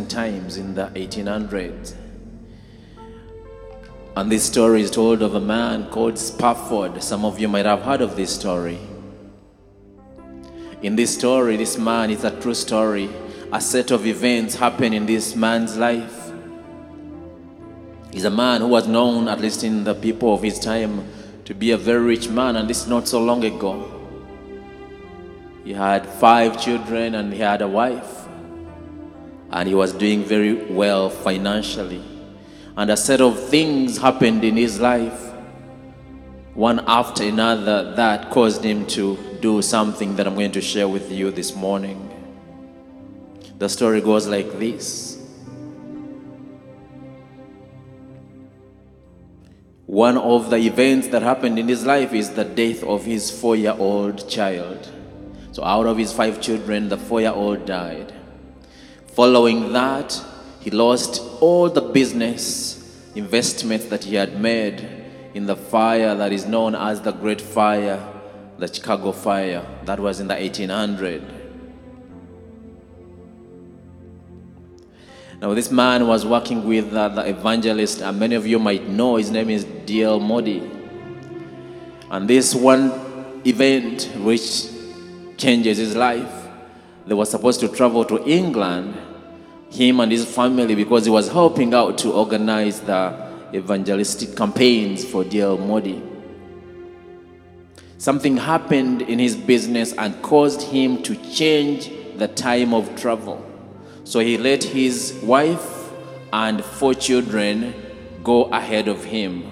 [0.00, 1.94] times in the 1800s.
[4.16, 7.02] And this story is told of a man called Spafford.
[7.02, 8.78] Some of you might have heard of this story.
[10.82, 13.08] In this story, this man is a true story.
[13.52, 16.32] A set of events happen in this man's life.
[18.12, 21.06] He's a man who was known, at least in the people of his time,
[21.44, 23.88] to be a very rich man, and this is not so long ago.
[25.64, 28.21] He had five children and he had a wife,
[29.52, 32.02] and he was doing very well financially.
[32.76, 35.32] And a set of things happened in his life,
[36.54, 41.12] one after another, that caused him to do something that I'm going to share with
[41.12, 42.08] you this morning.
[43.58, 45.18] The story goes like this.
[49.86, 53.56] One of the events that happened in his life is the death of his four
[53.56, 54.90] year old child.
[55.52, 58.14] So, out of his five children, the four year old died.
[59.12, 60.18] Following that,
[60.60, 62.78] he lost all the business
[63.14, 64.88] investments that he had made
[65.34, 68.00] in the fire that is known as the Great Fire,
[68.58, 69.66] the Chicago Fire.
[69.84, 71.22] That was in the 1800.
[75.42, 79.16] Now, this man was working with uh, the evangelist, and many of you might know
[79.16, 80.20] his name is D.L.
[80.20, 80.70] Moody.
[82.10, 84.68] And this one event, which
[85.36, 86.32] changes his life,
[87.06, 88.96] they were supposed to travel to England,
[89.72, 95.24] him and his family, because he was helping out to organize the evangelistic campaigns for
[95.24, 95.58] D.L.
[95.58, 96.02] Moody.
[97.98, 103.44] Something happened in his business and caused him to change the time of travel.
[104.04, 105.90] So he let his wife
[106.32, 107.74] and four children
[108.24, 109.44] go ahead of him.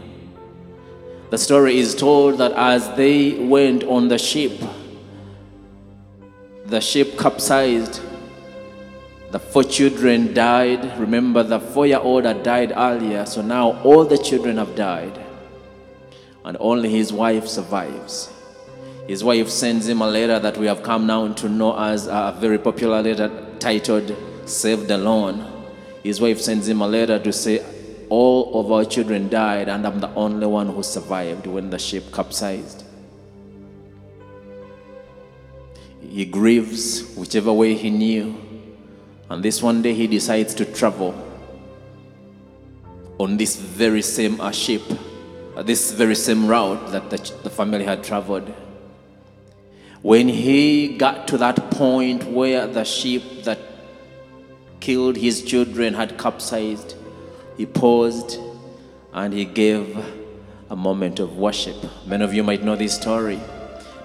[1.31, 4.61] The story is told that as they went on the ship,
[6.67, 8.01] the ship capsized.
[9.31, 10.99] The four children died.
[10.99, 15.21] Remember, the four year old had died earlier, so now all the children have died.
[16.45, 18.33] And only his wife survives.
[19.07, 22.37] His wife sends him a letter that we have come now to know as a
[22.41, 23.31] very popular letter
[23.61, 25.47] titled Saved Alone.
[26.03, 27.65] His wife sends him a letter to say,
[28.09, 32.13] All of our children died, and I'm the only one who survived when the ship
[32.13, 32.85] capsized.
[36.01, 38.50] He grieves whichever way he knew.
[39.31, 41.15] And this one day he decides to travel
[43.19, 44.83] on this very same uh, ship,
[45.57, 48.53] uh, this very same route that the, the family had traveled.
[50.03, 53.59] When he got to that point where the ship that
[54.81, 56.97] killed his children had capsized,
[57.57, 58.39] he paused
[59.13, 59.97] and he gave
[60.71, 61.77] a moment of worship.
[62.05, 63.39] Many of you might know this story.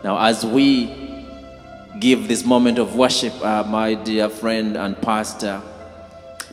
[0.03, 1.05] Now, as we
[2.00, 5.61] give this moment of worship, uh, my dear friend and pastor,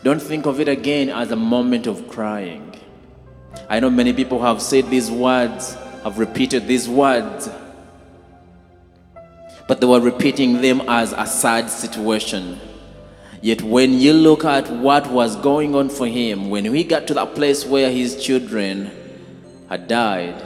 [0.03, 2.75] don't think of it again as a moment of crying.
[3.69, 7.49] I know many people have said these words, have repeated these words,
[9.69, 12.61] but they were repeating them as a sad situation.
[13.41, 17.15] Yet, when you look at what was going on for him, when he got to
[17.15, 18.91] that place where his children
[19.69, 20.41] had died,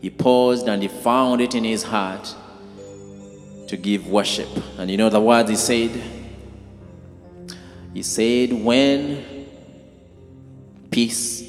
[0.00, 2.34] he paused and he found it in his heart
[3.72, 4.50] to give worship.
[4.76, 5.90] And you know the words he said?
[7.94, 9.48] He said, When
[10.90, 11.42] peace,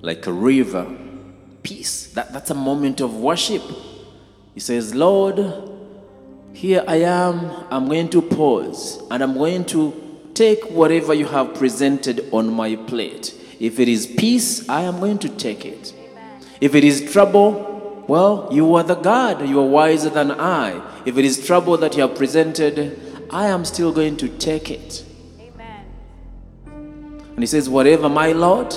[0.00, 0.86] like a river,
[1.62, 3.62] peace, that, that's a moment of worship.
[4.54, 5.44] He says, Lord,
[6.54, 11.54] here I am, I'm going to pause and I'm going to take whatever you have
[11.54, 13.34] presented on my plate.
[13.60, 15.92] If it is peace, I am going to take it.
[16.62, 17.67] If it is trouble,
[18.08, 20.82] well, you are the God, you are wiser than I.
[21.04, 22.98] If it is trouble that you have presented,
[23.28, 25.04] I am still going to take it.
[25.38, 25.84] Amen.
[26.64, 28.72] And he says, Whatever, my Lord,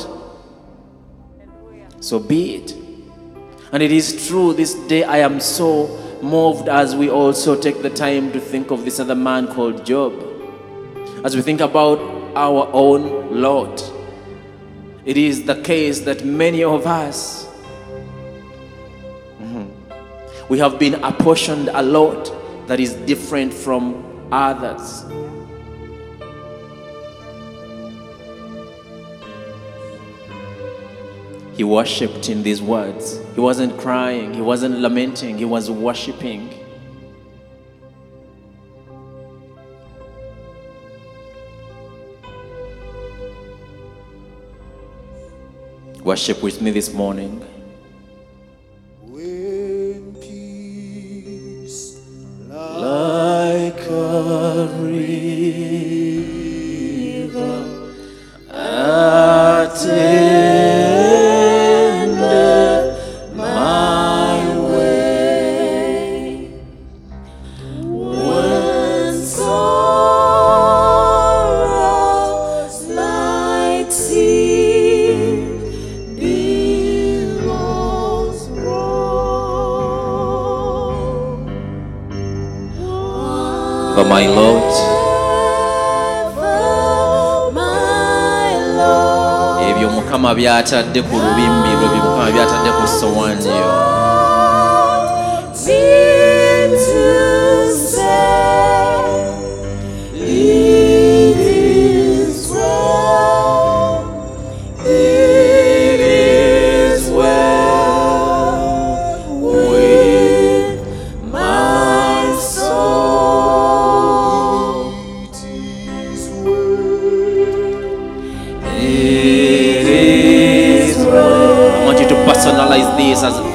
[2.01, 2.71] so be it.
[3.71, 7.89] And it is true, this day I am so moved as we also take the
[7.89, 10.13] time to think of this other man called Job.
[11.23, 11.99] As we think about
[12.35, 13.81] our own Lord,
[15.05, 17.47] it is the case that many of us
[20.51, 22.29] we have been apportioned a lot
[22.67, 25.05] that is different from others.
[31.55, 33.21] He worshipped in these words.
[33.33, 36.53] He wasn't crying, he wasn't lamenting, he was worshiping.
[46.03, 47.41] Worship with me this morning.
[90.61, 91.50] Mukama by'atadde ku lubimbi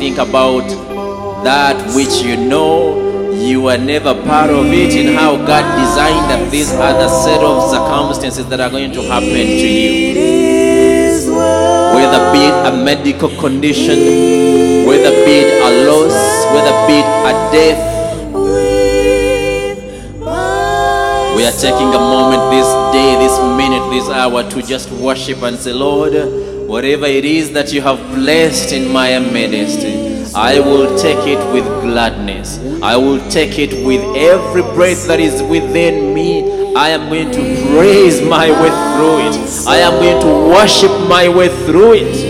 [0.07, 0.63] think about
[1.43, 6.49] that which you know you were never part of it and how God designed that
[6.49, 10.15] these other set of circumstances that are going to happen to you.
[11.97, 16.15] Whether be it a medical condition, whether be it a loss,
[16.55, 17.97] whether be it a death,
[21.37, 25.59] We are taking a moment this day, this minute, this hour to just worship and
[25.59, 26.15] say, Lord,
[26.67, 29.87] whatever it is that you have blessed in my midst,
[30.35, 32.59] I will take it with gladness.
[32.83, 36.75] I will take it with every breath that is within me.
[36.75, 37.43] I am going to
[37.73, 39.67] praise my way through it.
[39.67, 41.95] I am going to worship my way through.
[41.95, 42.26] It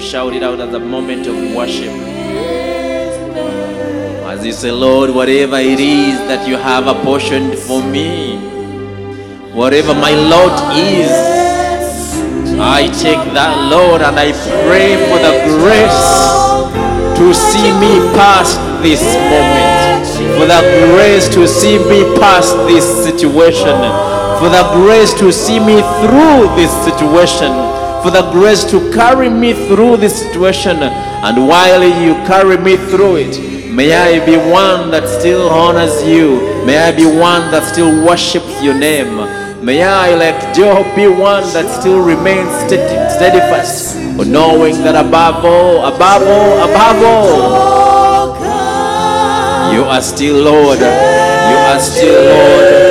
[0.00, 1.92] shout it out as a moment of worship.
[4.26, 8.36] As you say, Lord, whatever it is that you have apportioned for me,
[9.52, 11.10] whatever my lot is,
[12.58, 14.32] I take that, Lord, and I
[14.64, 16.04] pray for the grace
[17.18, 20.06] to see me past this moment,
[20.38, 20.60] for the
[20.94, 23.76] grace to see me past this situation,
[24.40, 27.52] for the grace to see me through this situation,
[28.02, 30.82] for the grace to carry me through this situation.
[30.82, 36.40] And while you carry me through it, may I be one that still honors you,
[36.64, 39.16] may I be one that still worships your name.
[39.64, 46.22] May I, like Job, be one that still remains steadfast, knowing that above all, above
[46.22, 48.40] all, above all,
[49.74, 50.78] you are still Lord.
[50.78, 52.89] You are still Lord.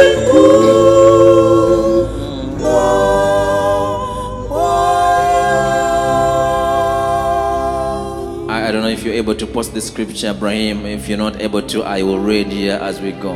[9.30, 10.88] Able to post the scripture, Ibrahim.
[10.88, 13.36] If you're not able to, I will read here as we go.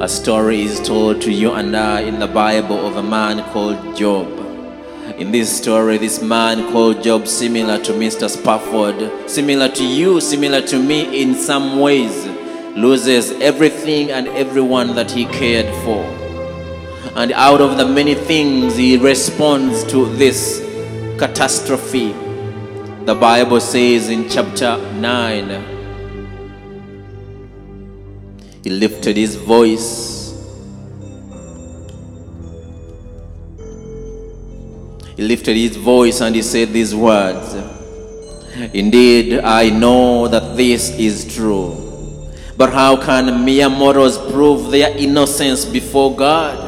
[0.00, 3.96] A story is told to you and I in the Bible of a man called
[3.96, 4.28] Job.
[5.18, 8.30] In this story, this man called Job, similar to Mr.
[8.30, 12.24] Spafford, similar to you, similar to me in some ways,
[12.76, 16.04] loses everything and everyone that he cared for.
[17.16, 20.60] And out of the many things, he responds to this
[21.18, 22.14] catastrophe.
[23.06, 25.74] The Bible says in chapter 9,
[28.64, 30.34] he lifted his voice.
[35.14, 37.54] He lifted his voice and he said these words
[38.74, 41.76] Indeed, I know that this is true.
[42.56, 46.58] But how can mere mortals prove their innocence before God?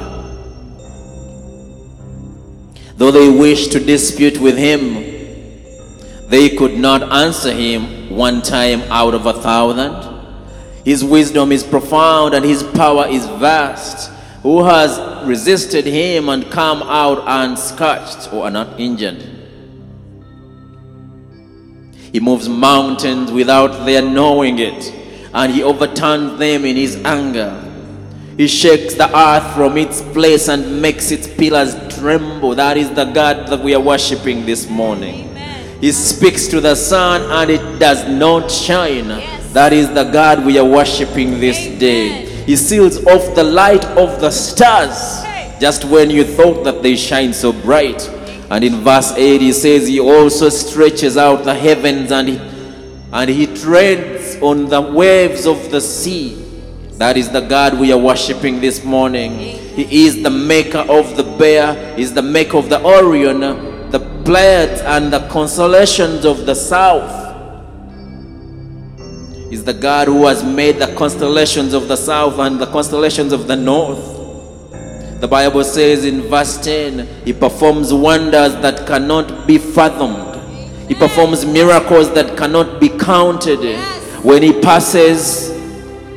[2.97, 5.08] Though they wish to dispute with him,
[6.29, 10.17] they could not answer him one time out of a thousand.
[10.85, 14.11] His wisdom is profound and his power is vast.
[14.43, 19.25] Who has resisted him and come out unscathed or not injured?
[22.13, 24.95] He moves mountains without their knowing it,
[25.35, 27.65] and he overturns them in his anger.
[28.37, 32.55] He shakes the earth from its place and makes its pillars tremble.
[32.55, 35.28] That is the God that we are worshiping this morning.
[35.81, 39.09] He speaks to the sun and it does not shine.
[39.53, 42.27] That is the God we are worshiping this day.
[42.45, 45.23] He seals off the light of the stars
[45.61, 48.09] just when you thought that they shine so bright.
[48.51, 52.39] And in verse 8 he says he also stretches out the heavens and he,
[53.13, 56.45] and he treads on the waves of the sea.
[56.93, 59.39] That is the God we are worshiping this morning.
[59.39, 63.68] He is the maker of the bear, He is the maker of the Orion,
[64.29, 67.27] the and the constellations of the south.
[69.51, 73.47] Is the God who has made the constellations of the south and the constellations of
[73.47, 74.19] the north.
[75.21, 80.37] The Bible says in verse 10, He performs wonders that cannot be fathomed.
[80.89, 83.79] He performs miracles that cannot be counted.
[84.23, 85.51] When He passes,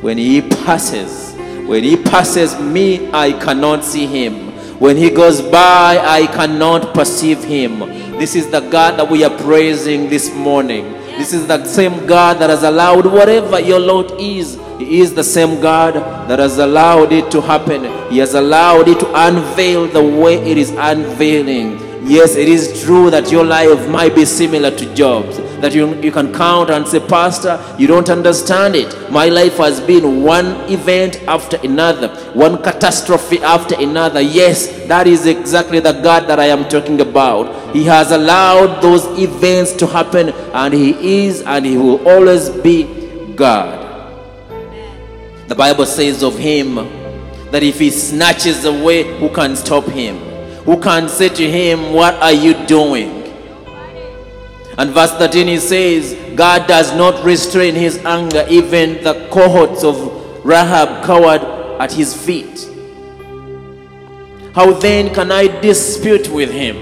[0.02, 1.32] when He passes,
[1.66, 4.52] when He passes me, I cannot see Him.
[4.78, 8.01] When He goes by, I cannot perceive Him.
[8.22, 10.92] This is the God that we are praising this morning.
[11.18, 14.60] This is the same God that has allowed whatever your lot is.
[14.78, 15.94] He is the same God
[16.30, 17.82] that has allowed it to happen.
[18.12, 21.81] He has allowed it to unveil the way it is unveiling.
[22.04, 25.36] Yes, it is true that your life might be similar to Job's.
[25.60, 29.08] That you, you can count and say, Pastor, you don't understand it.
[29.08, 34.20] My life has been one event after another, one catastrophe after another.
[34.20, 37.72] Yes, that is exactly the God that I am talking about.
[37.72, 43.34] He has allowed those events to happen, and He is and He will always be
[43.36, 43.78] God.
[45.46, 46.74] The Bible says of Him
[47.52, 50.31] that if He snatches away, who can stop Him?
[50.64, 53.22] Who can say to Him, What are you doing?
[54.78, 60.44] And verse 13 he says, God does not restrain his anger, even the cohorts of
[60.44, 61.42] Rahab cowered
[61.78, 62.68] at his feet.
[64.54, 66.76] How then can I dispute with him?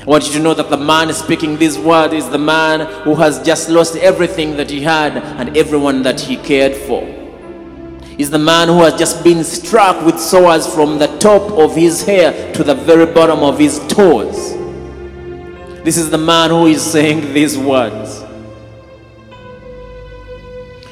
[0.00, 3.14] I want you to know that the man speaking this word is the man who
[3.14, 7.23] has just lost everything that he had and everyone that he cared for.
[8.18, 12.04] Is the man who has just been struck with sores from the top of his
[12.04, 14.52] hair to the very bottom of his toes.
[15.84, 18.22] This is the man who is saying these words.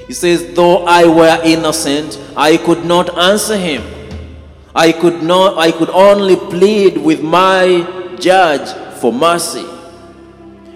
[0.06, 3.82] He says, Though I were innocent, I could not answer him.
[4.74, 9.66] I could not I could only plead with my judge for mercy.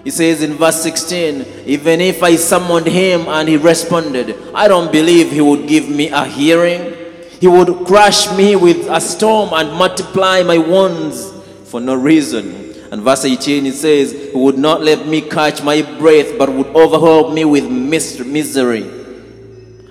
[0.07, 4.89] He says in verse 16, even if I summoned him and he responded, I don't
[4.89, 6.95] believe he would give me a hearing.
[7.41, 11.29] He would crush me with a storm and multiply my wounds
[11.65, 12.73] for no reason.
[12.89, 16.67] And verse 18 it says, He would not let me catch my breath, but would
[16.67, 18.83] overwhelm me with mis- misery.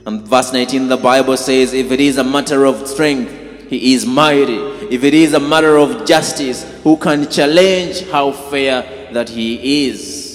[0.06, 3.35] And verse 19 the Bible says, If it is a matter of strength,
[3.68, 4.58] He is mighty.
[4.90, 10.26] If it is a matter of justice, who can challenge how fair that He is?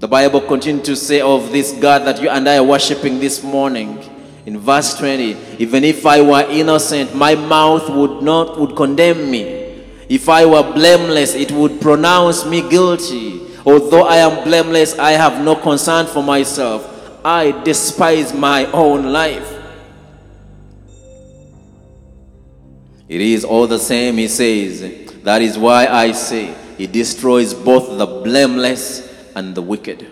[0.00, 3.42] The Bible continues to say of this God that you and I are worshiping this
[3.42, 3.98] morning.
[4.46, 9.42] In verse 20, even if I were innocent, my mouth would not would condemn me.
[10.08, 13.42] If I were blameless, it would pronounce me guilty.
[13.66, 17.20] Although I am blameless, I have no concern for myself.
[17.24, 19.59] I despise my own life.
[23.10, 24.82] It is all the same, he says.
[25.24, 30.06] That is why I say he destroys both the blameless and the wicked.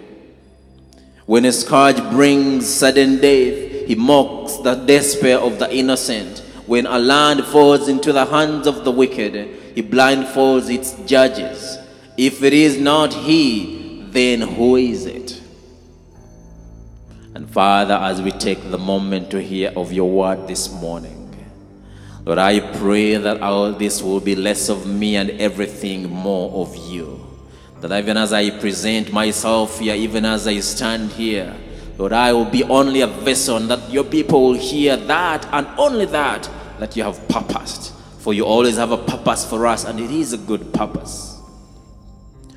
[1.24, 6.40] When a scourge brings sudden death, he mocks the despair of the innocent.
[6.66, 11.78] When a land falls into the hands of the wicked, he blindfolds its judges.
[12.16, 15.40] If it is not he, then who is it?
[17.36, 21.17] And Father, as we take the moment to hear of your word this morning,
[22.28, 26.76] Lord, I pray that all this will be less of me and everything more of
[26.76, 27.26] you.
[27.80, 31.56] That even as I present myself here, even as I stand here,
[31.97, 35.66] Lord, I will be only a vessel, and that your people will hear that and
[35.78, 37.94] only that that you have purposed.
[38.18, 41.40] For you always have a purpose for us, and it is a good purpose.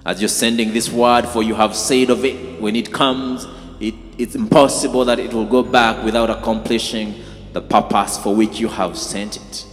[0.05, 3.47] As you're sending this word, for you have said of it, when it comes,
[3.79, 8.67] it, it's impossible that it will go back without accomplishing the purpose for which you
[8.67, 9.65] have sent it.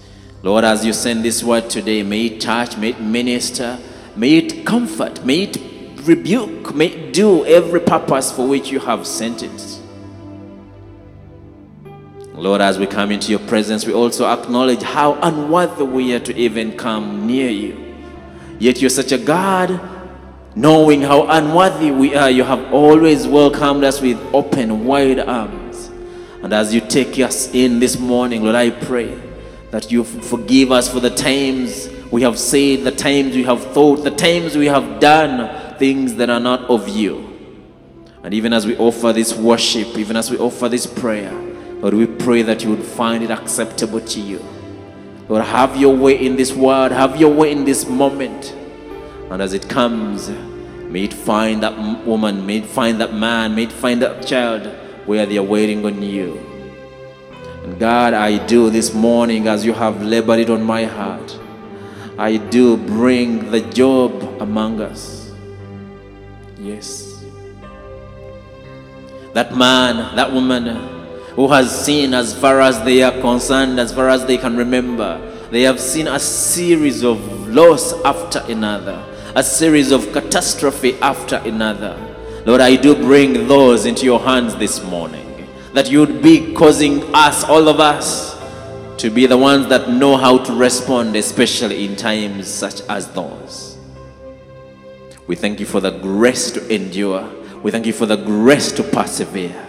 [0.43, 3.79] Lord, as you send this word today, may it touch, may it minister,
[4.17, 5.59] may it comfort, may it
[6.03, 9.81] rebuke, may it do every purpose for which you have sent it.
[12.35, 16.37] Lord, as we come into your presence, we also acknowledge how unworthy we are to
[16.37, 17.97] even come near you.
[18.61, 19.81] Yet you're such a God,
[20.55, 25.58] knowing how unworthy we are, you have always welcomed us with open, wide arms.
[26.43, 29.21] And as you take us in this morning, Lord, I pray
[29.71, 33.97] that you forgive us for the times we have said, the times we have thought,
[34.05, 37.25] the times we have done things that are not of you.
[38.23, 41.33] And even as we offer this worship, even as we offer this prayer,
[41.81, 44.45] Lord, we pray that you would find it acceptable to you.
[45.29, 48.55] Lord, have your way in this word, have your way in this moment.
[49.31, 50.31] And as it comes,
[50.89, 51.77] May it find that
[52.07, 54.73] woman, may it find that man, may it find that child
[55.09, 56.39] where they are waiting on you.
[57.65, 61.41] And God, I do this morning as you have labored it on my heart.
[62.19, 65.33] I do bring the job among us.
[66.59, 67.25] Yes.
[69.33, 70.67] That man, that woman
[71.37, 75.19] who has seen as far as they are concerned, as far as they can remember,
[75.51, 79.03] they have seen a series of loss after another,
[79.35, 82.08] a series of catastrophe after another.
[82.45, 87.03] Lord, I do bring those into your hands this morning, that you would be causing
[87.15, 88.39] us, all of us,
[88.99, 93.77] to be the ones that know how to respond, especially in times such as those.
[95.27, 97.29] We thank you for the grace to endure.
[97.63, 99.67] We thank you for the grace to persevere.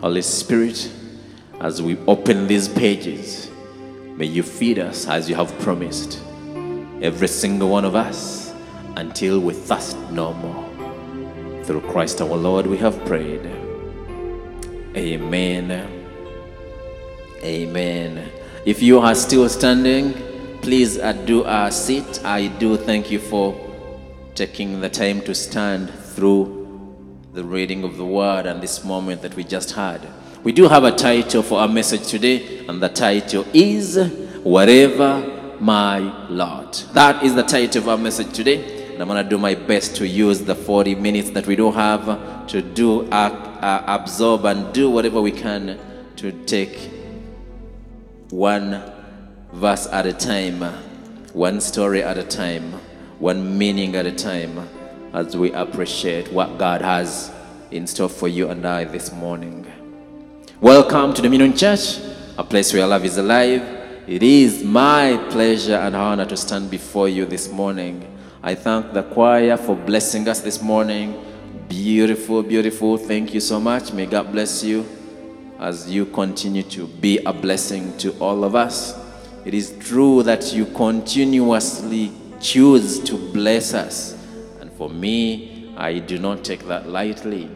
[0.00, 0.90] Holy Spirit,
[1.60, 3.50] as we open these pages,
[4.16, 6.20] may you feed us as you have promised,
[7.02, 8.47] every single one of us,
[8.98, 10.64] until we thirst no more.
[11.62, 13.46] Through Christ our Lord, we have prayed.
[14.96, 15.70] Amen.
[17.44, 18.28] Amen.
[18.66, 20.14] If you are still standing,
[20.62, 22.24] please uh, do a sit.
[22.24, 23.54] I do thank you for
[24.34, 26.56] taking the time to stand through
[27.34, 30.00] the reading of the word and this moment that we just had.
[30.42, 33.96] We do have a title for our message today, and the title is
[34.42, 36.84] Whatever My Lot.
[36.94, 38.77] That is the title of our message today.
[38.98, 41.70] And I'm going to do my best to use the 40 minutes that we do
[41.70, 43.28] have to do uh,
[43.62, 45.78] uh, absorb and do whatever we can
[46.16, 46.90] to take
[48.30, 48.82] one
[49.52, 50.62] verse at a time,
[51.32, 52.72] one story at a time,
[53.20, 54.68] one meaning at a time,
[55.12, 57.32] as we appreciate what God has
[57.70, 59.64] in store for you and I this morning.
[60.60, 62.00] Welcome to Dominion Church,
[62.36, 63.62] a place where love is alive.
[64.08, 68.17] It is my pleasure and honor to stand before you this morning.
[68.48, 71.22] I thank the choir for blessing us this morning.
[71.68, 72.96] Beautiful, beautiful.
[72.96, 73.92] Thank you so much.
[73.92, 74.86] May God bless you
[75.58, 78.98] as you continue to be a blessing to all of us.
[79.44, 84.16] It is true that you continuously choose to bless us.
[84.62, 87.50] And for me, I do not take that lightly.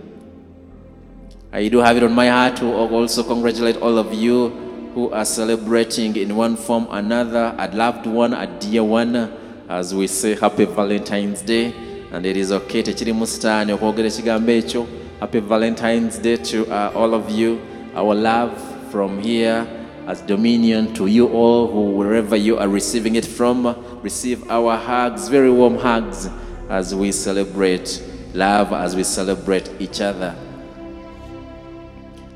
[1.52, 4.50] I do have it on my heart to also congratulate all of you
[4.92, 9.38] who are celebrating in one form or another a loved one, a dear one,
[9.72, 11.72] as we say happy Valentine's Day.
[12.12, 14.86] And it is okay tekiri mu sitaani okwogera ekigambo ekyo
[15.20, 17.58] happy valentines day to uh, all of you
[17.94, 18.52] our love
[18.90, 19.66] from here
[20.06, 25.28] as dominion to you all who wherever you are receiving it from receive our hugs
[25.28, 26.28] very warm hugs
[26.68, 28.02] as we celebrate
[28.34, 30.34] love as we celebrate each other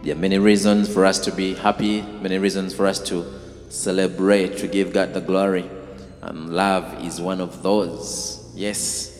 [0.02, 3.24] there are many reasons for us to be happy, many reasons for us to
[3.68, 5.68] celebrate, to give God the glory.
[6.22, 8.50] And love is one of those.
[8.54, 9.12] Yes,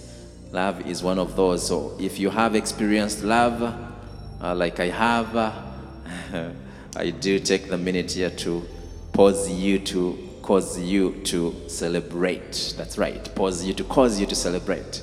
[0.53, 1.67] love is one of those.
[1.67, 6.51] So if you have experienced love, uh, like I have, uh,
[6.97, 8.67] I do take the minute here to
[9.13, 12.75] pause you to cause you to celebrate.
[12.77, 15.03] That's right, pause you to cause you to celebrate.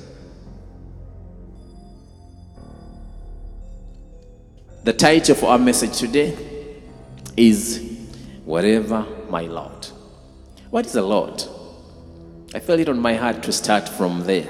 [4.84, 6.36] The title for our message today
[7.36, 7.82] is
[8.44, 9.90] Whatever My Lot.
[10.70, 11.42] What is a Lord?
[12.54, 14.48] I felt it on my heart to start from there.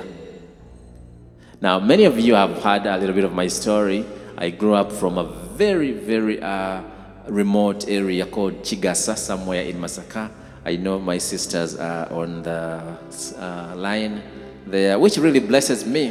[1.63, 4.05] Now, many of you have heard a little bit of my story.
[4.37, 6.83] I grew up from a very, very uh,
[7.29, 10.31] remote area called Chigasa, somewhere in Masaka.
[10.67, 12.99] I know my sisters are on the
[13.39, 14.23] uh, line
[14.67, 16.11] there, which really blesses me.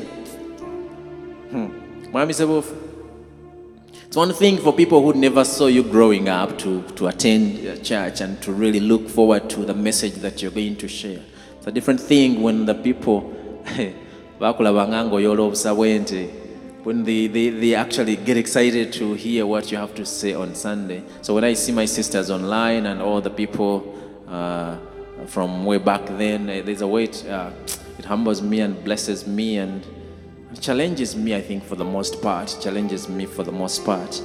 [1.52, 1.68] Hmm.
[2.12, 8.22] It's one thing for people who never saw you growing up to, to attend church
[8.22, 11.22] and to really look forward to the message that you're going to share.
[11.64, 13.22] It's a different thing when the people
[16.84, 20.56] when they, they, they actually get excited to hear what you have to say on
[20.56, 21.04] Sunday.
[21.22, 23.98] So when I see my sisters online and all the people
[24.28, 24.76] uh,
[25.28, 27.52] from way back then, eh, there's a way it, uh,
[27.98, 29.88] it humbles me and blesses me and
[30.60, 32.58] challenges me, I think, for the most part.
[32.62, 34.22] Challenges me for the most part.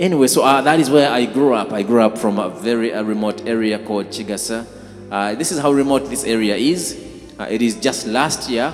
[0.00, 1.70] Anyway, so uh, that is where I grew up.
[1.70, 4.66] I grew up from a very remote area called Chigasa.
[5.10, 6.96] Uh, this is how remote this area is.
[7.38, 8.72] Uh, it is just last year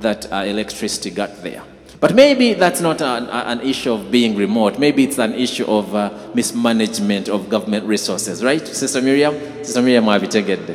[0.00, 1.62] that uh, electricity got there.
[1.98, 4.78] But maybe that's not an, an issue of being remote.
[4.78, 9.34] Maybe it's an issue of uh, mismanagement of government resources, right, Sister Miriam?
[9.64, 10.66] Sister Miriam, taken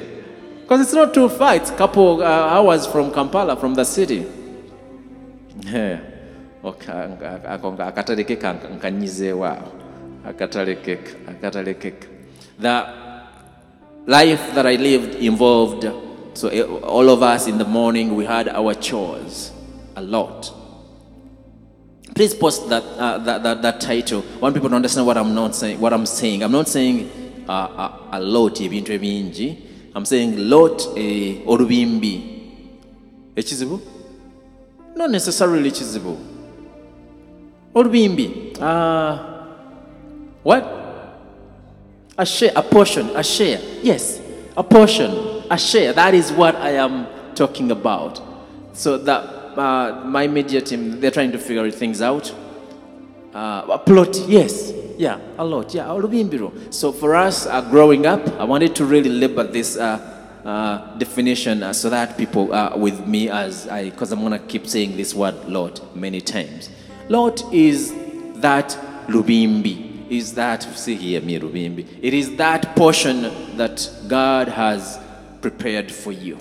[0.61, 1.55] Because it's not too far.
[1.55, 4.25] It's a couple uh, hours from Kampala, from the city.
[12.59, 13.00] The
[14.07, 15.85] life that i lived involved
[16.33, 19.51] So all of us in the morning, we had our chores
[19.95, 20.51] a lot.
[22.15, 24.23] Please post that, uh, that, that, that title.
[24.39, 25.79] Want people to understand what I'm not saying.
[25.79, 26.43] What I'm saying.
[26.43, 28.59] I'm not saying uh, uh, a lot.
[28.61, 32.29] I'm saying lot eh, olubimbi.
[34.95, 36.17] Not necessarily ekizibu.
[37.73, 38.57] Olubimbi.
[38.59, 39.47] Uh,
[40.43, 40.80] what?
[42.17, 43.59] A share, a portion, a share.
[43.81, 44.21] Yes,
[44.55, 45.93] a portion, a share.
[45.93, 48.21] That is what I am talking about.
[48.73, 52.33] So that uh, my media team, they're trying to figure things out.
[53.33, 55.87] Uh, a plot, yes, yeah, a lot, yeah.
[56.69, 60.11] So for us, uh, growing up, I wanted to really label this uh,
[60.45, 64.67] uh, definition uh, so that people uh, with me as I, because I'm gonna keep
[64.67, 66.69] saying this word lot many times.
[67.09, 67.93] Lot is
[68.41, 73.21] that lubimbi, is that, see here it is that portion
[73.55, 74.99] that God has
[75.41, 76.37] prepared for you.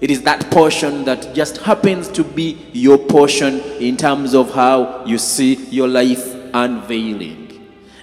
[0.00, 5.04] It is that portion that just happens to be your portion in terms of how
[5.04, 7.46] you see your life unveiling.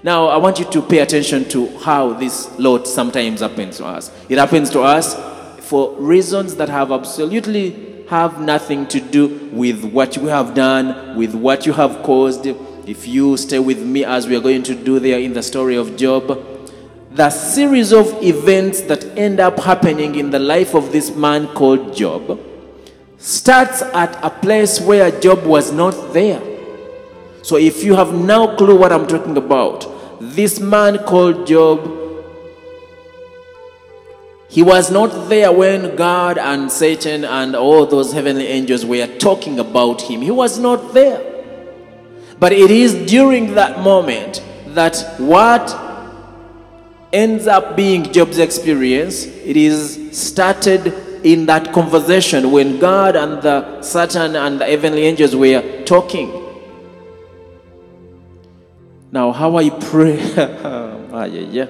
[0.03, 4.09] Now, I want you to pay attention to how this lot sometimes happens to us.
[4.29, 5.15] It happens to us
[5.67, 11.35] for reasons that have absolutely have nothing to do with what you have done, with
[11.35, 12.47] what you have caused.
[12.87, 15.75] If you stay with me as we are going to do there in the story
[15.75, 16.41] of Job,
[17.11, 21.93] the series of events that end up happening in the life of this man called
[21.93, 22.39] Job
[23.17, 26.41] starts at a place where Job was not there.
[27.43, 29.85] So if you have no clue what I'm talking about,
[30.21, 31.93] this man called Job
[34.49, 39.59] he was not there when God and Satan and all those heavenly angels were talking
[39.59, 40.21] about him.
[40.21, 41.36] He was not there.
[42.39, 45.75] But it is during that moment that what
[47.11, 50.93] ends up being Job's experience, it is started
[51.25, 56.31] in that conversation when God and the Satan and the heavenly angels were talking.
[59.11, 61.67] Now, how I pray, ah, yeah, yeah.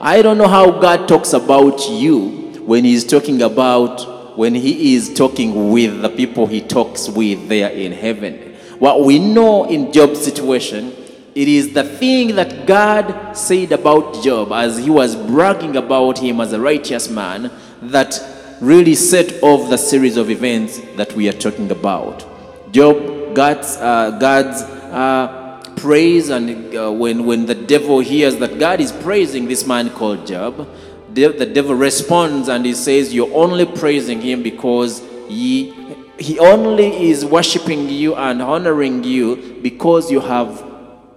[0.00, 5.12] I don't know how God talks about you when He's talking about, when He is
[5.14, 8.45] talking with the people He talks with there in heaven.
[8.78, 10.92] What we know in Job's situation,
[11.34, 16.40] it is the thing that God said about Job as he was bragging about him
[16.40, 17.50] as a righteous man
[17.82, 18.18] that
[18.60, 22.24] really set off the series of events that we are talking about.
[22.72, 28.80] Job, God's, uh, God's uh, praise, and uh, when, when the devil hears that God
[28.80, 30.68] is praising this man called Job,
[31.12, 35.72] the, the devil responds and he says, You're only praising him because he,
[36.18, 40.64] he only is worshiping you and honoring you because you have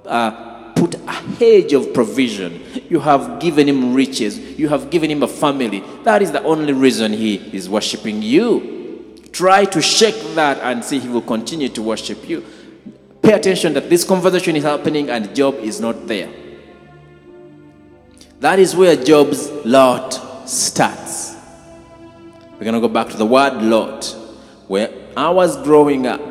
[0.06, 2.62] uh, put a hedge of provision.
[2.90, 4.38] You have given him riches.
[4.38, 5.84] You have given him a family.
[6.04, 9.16] That is the only reason he is worshiping you.
[9.32, 12.46] Try to shake that and see he will continue to worship you.
[13.22, 16.30] Pay attention that this conversation is happening and Job is not there.
[18.40, 20.14] That is where Job's lot
[20.50, 21.36] starts.
[22.54, 24.16] We're going to go back to the word lot.
[24.70, 26.22] Where I was growing up,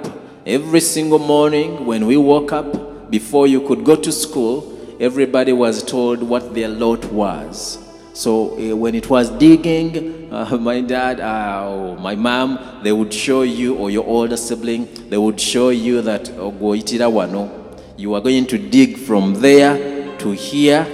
[0.46, 5.82] every single morning when we woke up, before you could go to school, everybody was
[5.82, 7.78] told what their lot was.
[8.12, 13.12] So uh, when it was digging, uh, my dad uh, or my mom, they would
[13.12, 17.58] show you, or your older sibling, they would show you that "Ogoitira wano."
[17.96, 20.86] you are going to dig from there to here,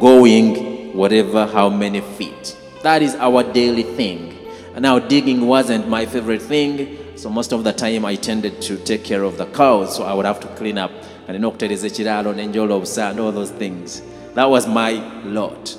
[0.00, 2.56] going whatever, how many feet.
[2.82, 4.35] That is our daily thing.
[4.78, 9.04] Now digging wasn't my favorite thing, so most of the time I tended to take
[9.04, 10.90] care of the cows, so I would have to clean up
[11.28, 14.02] and noktereza ekiraalo n'enjola obusa and all those things.
[14.34, 15.74] That was my lot.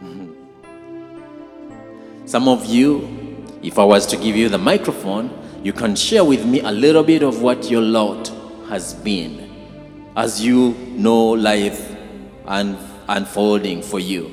[2.24, 3.06] Some of you,
[3.62, 5.28] if I was to give you the microphone,
[5.62, 8.32] you can share with me a little bit of what your lot
[8.70, 9.50] has been
[10.16, 11.99] as you know life
[12.50, 14.30] unfolding for you.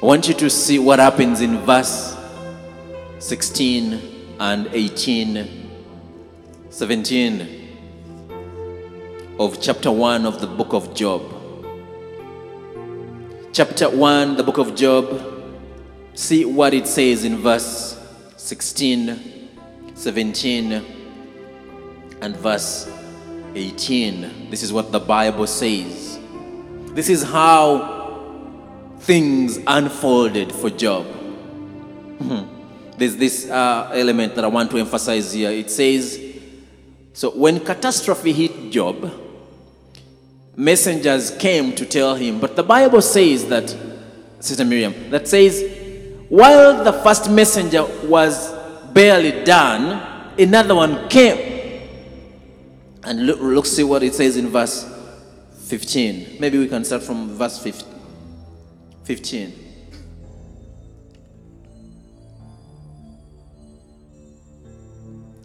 [0.00, 2.16] I want you to see what happens in verse
[3.18, 5.70] 16 and 18,
[6.70, 7.62] 17
[9.38, 11.22] of chapter 1 of the book of Job.
[13.52, 15.20] Chapter 1, the book of Job,
[16.14, 17.98] see what it says in verse
[18.36, 19.48] 16,
[19.94, 20.84] 17,
[22.20, 22.88] and verse
[23.54, 24.50] 18.
[24.50, 26.18] This is what the Bible says.
[26.94, 28.00] This is how
[29.00, 31.06] things unfolded for Job.
[32.18, 32.46] Mhm.
[32.98, 35.50] There's this uh, element that I want to emphasize here.
[35.50, 36.20] It says,
[37.12, 39.10] so when catastrophe hit Job,
[40.56, 42.38] messengers came to tell him.
[42.38, 43.74] But the Bible says that,
[44.38, 45.64] Sister Miriam, that says,
[46.28, 48.52] while the first messenger was
[48.92, 51.51] barely done, another one came.
[53.04, 54.88] And look, look see what it says in verse
[55.64, 56.36] 15.
[56.38, 57.88] Maybe we can start from verse 15.
[59.04, 59.62] 15.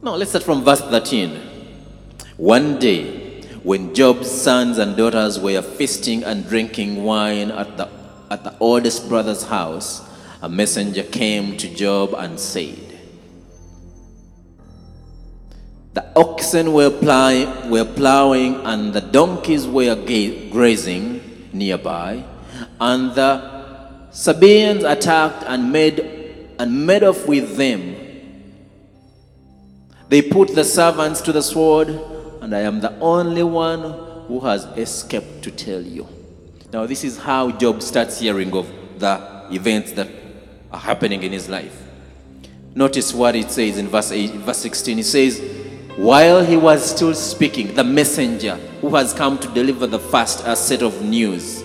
[0.04, 1.32] No, let's start from verse 13.
[2.38, 7.89] One day, when Job's sons and daughters were feasting and drinking wine at the,
[8.30, 10.08] at the oldest brother's house,
[10.41, 12.87] a messenger came to Job and said,
[15.97, 22.23] The oxen were, ply, were plowing and the donkeys were ga- grazing nearby,
[22.79, 25.99] and the Sabaeans attacked and made,
[26.60, 27.95] and made off with them.
[30.07, 31.89] They put the servants to the sword,
[32.41, 33.81] and I am the only one
[34.27, 36.07] who has escaped to tell you.
[36.71, 40.10] Now, this is how Job starts hearing of the events that
[40.71, 41.75] are happening in his life.
[42.75, 44.99] Notice what it says in verse, 8, verse 16.
[44.99, 45.57] It says,
[45.97, 50.53] While he was still speaking, the messenger who has come to deliver the first uh,
[50.53, 51.63] set of news,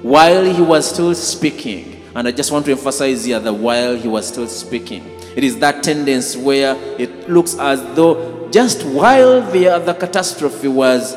[0.00, 4.08] while he was still speaking, and I just want to emphasize here that while he
[4.08, 5.04] was still speaking,
[5.36, 11.14] it is that tendency where it looks as though just while the, the catastrophe was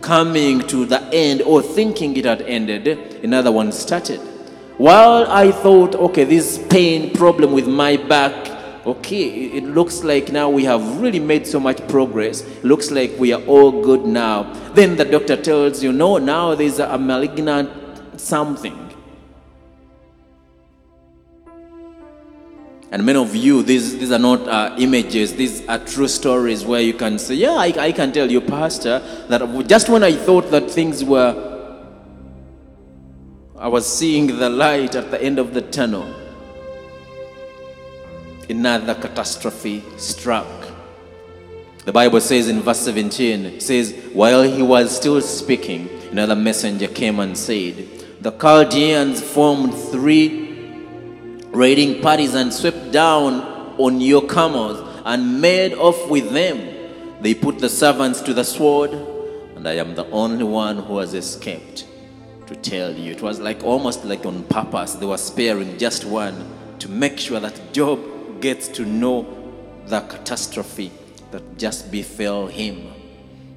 [0.00, 4.20] coming to the end or thinking it had ended, another one started.
[4.78, 8.47] While I thought, okay, this pain problem with my back,
[8.88, 12.44] okay, it looks like now we have really made so much progress.
[12.62, 14.52] Looks like we are all good now.
[14.72, 17.70] Then the doctor tells you, no, now there's a malignant
[18.20, 18.88] something.
[22.90, 26.80] And many of you, these, these are not uh, images, these are true stories where
[26.80, 30.50] you can say, Yeah, I, I can tell you, Pastor, that just when I thought
[30.50, 31.44] that things were,
[33.58, 36.06] I was seeing the light at the end of the tunnel,
[38.48, 40.46] another catastrophe struck.
[41.84, 46.88] The Bible says in verse 17, it says, While he was still speaking, another messenger
[46.88, 47.88] came and said,
[48.20, 50.48] The Chaldeans formed three
[51.50, 53.40] raiding parties and swept down
[53.78, 56.74] on your camels and made off with them.
[57.22, 61.14] They put the servants to the sword, and I am the only one who has
[61.14, 61.86] escaped
[62.46, 63.12] to tell you.
[63.12, 64.94] It was like almost like on purpose.
[64.94, 67.98] They were sparing just one to make sure that Job
[68.40, 69.26] gets to know
[69.86, 70.90] the catastrophe
[71.30, 72.92] that just befell him.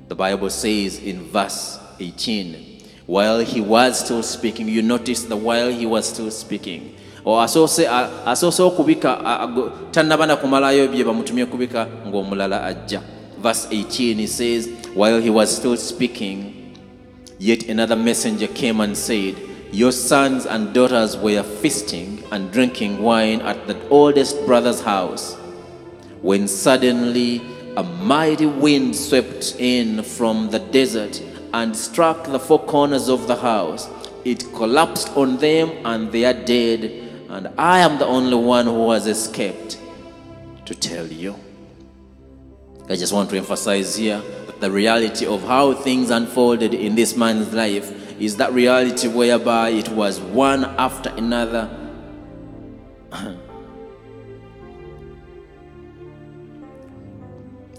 [0.07, 5.69] The Bible says in verse 18, while he was still speaking, you notice that while
[5.69, 11.87] he was still speaking, o asoose okubika a- ago- tannaba na kumalayo bye bamutumye kubika
[12.07, 13.01] ng'omulala ajja
[13.39, 16.73] verse 18 he says while he was still speaking
[17.39, 19.35] yet another messenger came and said
[19.71, 25.35] your sons and daughters were feasting and drinking wine at the oldest brother's house
[26.21, 27.41] when suddenly
[27.77, 31.21] a mighty wind swept in from the desert
[31.53, 33.89] and struck the four corners of the house.
[34.25, 36.83] It collapsed on them and they are dead,
[37.29, 39.79] and I am the only one who has escaped
[40.65, 41.35] to tell you.
[42.89, 44.21] I just want to emphasize here
[44.59, 49.89] the reality of how things unfolded in this man's life is that reality whereby it
[49.89, 51.67] was one after another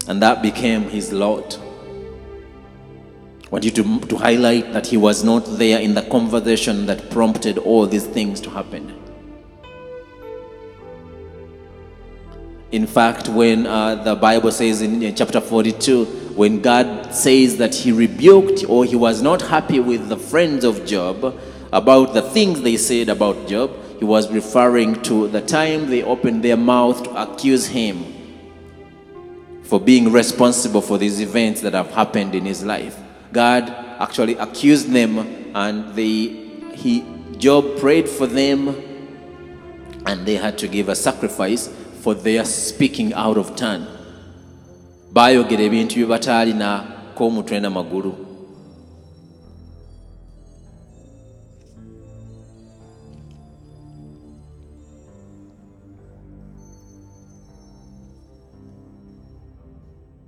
[0.07, 1.57] and that became his lot.
[3.45, 7.09] I want you to, to highlight that he was not there in the conversation that
[7.09, 8.99] prompted all these things to happen.
[12.73, 17.75] In fact, when uh, the Bible says in, in chapter 42, when God says that
[17.75, 21.39] he rebuked or he was not happy with the friends of Job
[21.71, 26.43] about the things they said about Job, he was referring to the time they opened
[26.43, 28.03] their mouth to accuse him
[29.63, 32.97] for being responsible for these events that have happened in his life.
[33.31, 33.69] God
[33.99, 35.19] actually accused them
[35.55, 36.27] and they,
[36.75, 37.05] he,
[37.37, 38.69] Job prayed for them
[40.05, 41.67] and they had to give a sacrifice
[42.01, 43.87] for their speaking out of turn.
[45.13, 48.13] Baayogera ebintu bye bataalinaako omutwe n'amagulu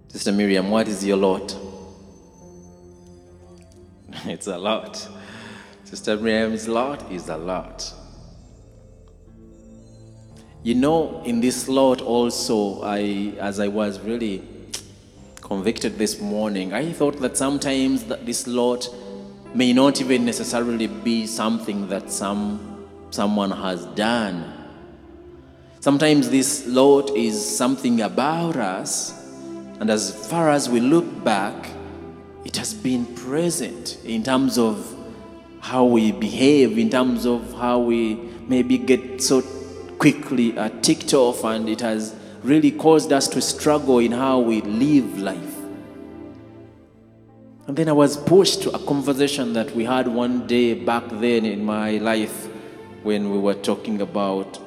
[0.08, 1.56] Sister Miriam, what is your lot?
[4.26, 5.08] it's a lot.
[5.84, 7.94] Sister Miriam's lot is a lot.
[10.64, 14.55] You know, in this lot also, I, as I was really
[15.46, 18.90] convicted this morning, I thought that sometimes that this lot
[19.54, 24.52] may not even necessarily be something that some, someone has done.
[25.82, 29.14] Sometimes this lot is something about us,
[29.80, 31.70] and as far as we look back,
[32.44, 34.96] it has been present in terms of
[35.60, 38.16] how we behave, in terms of how we
[38.48, 39.44] maybe get so
[40.00, 44.62] quickly uh, ticked off, and it has really caused us to struggle in how we
[44.62, 45.56] live life.
[47.68, 51.46] And then I was pushed to a conversation that we had one day back then
[51.46, 52.46] in my life
[53.02, 54.60] when we were talking about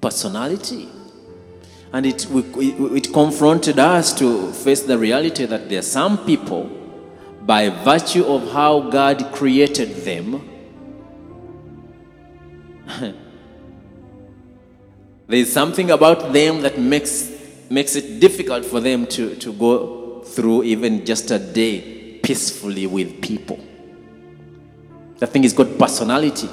[0.00, 0.88] personality.
[1.92, 2.42] And it, we,
[2.96, 6.70] it, confronted us to face the reality that there are some people,
[7.42, 10.48] by virtue of how God created them,
[15.28, 17.30] there's something about them that makes,
[17.68, 23.20] makes it difficult for them to, to go through even just a day peacefully with
[23.20, 23.60] people.
[25.18, 26.48] The thing is called personality.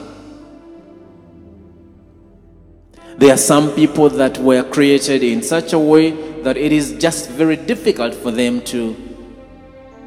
[3.18, 6.12] There are some people that were created in such a way
[6.42, 8.94] that it is just very difficult for them to,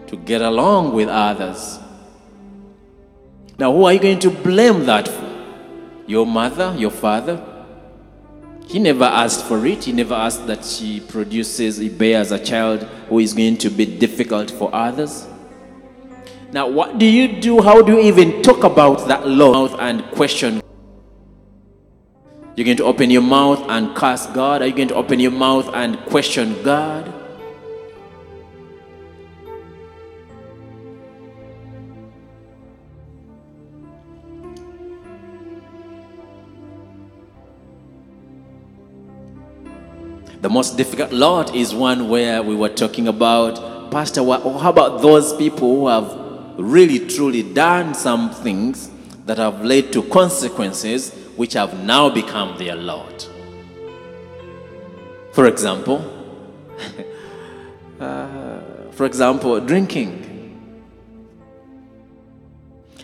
[0.08, 1.78] to get along with others.
[3.58, 5.26] Now, who are you going to blame that for?
[6.06, 7.42] Your mother, your father?
[8.68, 9.84] He never asked for it.
[9.84, 13.86] He never asked that she produces, he bears a child who is going to be
[13.86, 15.26] difficult for others.
[16.52, 17.62] Now, what do you do?
[17.62, 20.60] How do you even talk about that love and question?
[22.56, 24.60] You're going to open your mouth and curse God?
[24.60, 27.17] Are you going to open your mouth and question God?
[40.40, 45.34] The most difficult lot is one where we were talking about, Pastor, how about those
[45.34, 46.16] people who have
[46.56, 48.88] really truly done some things
[49.26, 53.28] that have led to consequences which have now become their lot?
[55.32, 56.04] For example,
[58.00, 58.60] uh,
[58.92, 60.24] for example, drinking.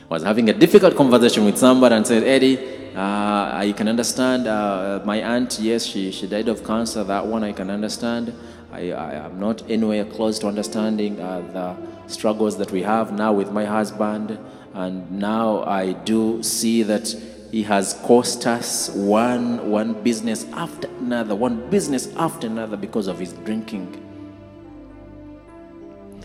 [0.09, 4.47] I was having a difficult conversation with somebody and said, Eddie, uh, I can understand
[4.47, 7.03] uh, my aunt, yes, she, she died of cancer.
[7.03, 8.33] That one I can understand.
[8.73, 13.33] I, I am not anywhere close to understanding uh, the struggles that we have now
[13.33, 14.39] with my husband.
[14.75, 17.09] And now I do see that
[17.51, 23.19] he has cost us one, one business after another, one business after another because of
[23.19, 24.01] his drinking.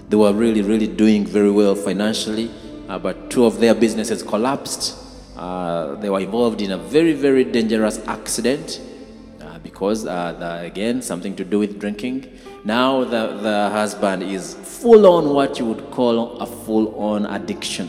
[0.10, 2.52] They were really, really doing very well financially,
[2.88, 5.09] uh, but two of their businesses collapsed.
[5.40, 8.82] Uh, they were involved in a very, very dangerous accident
[9.40, 12.28] uh, because, uh, the, again, something to do with drinking.
[12.66, 17.88] Now the, the husband is full on what you would call a full on addiction.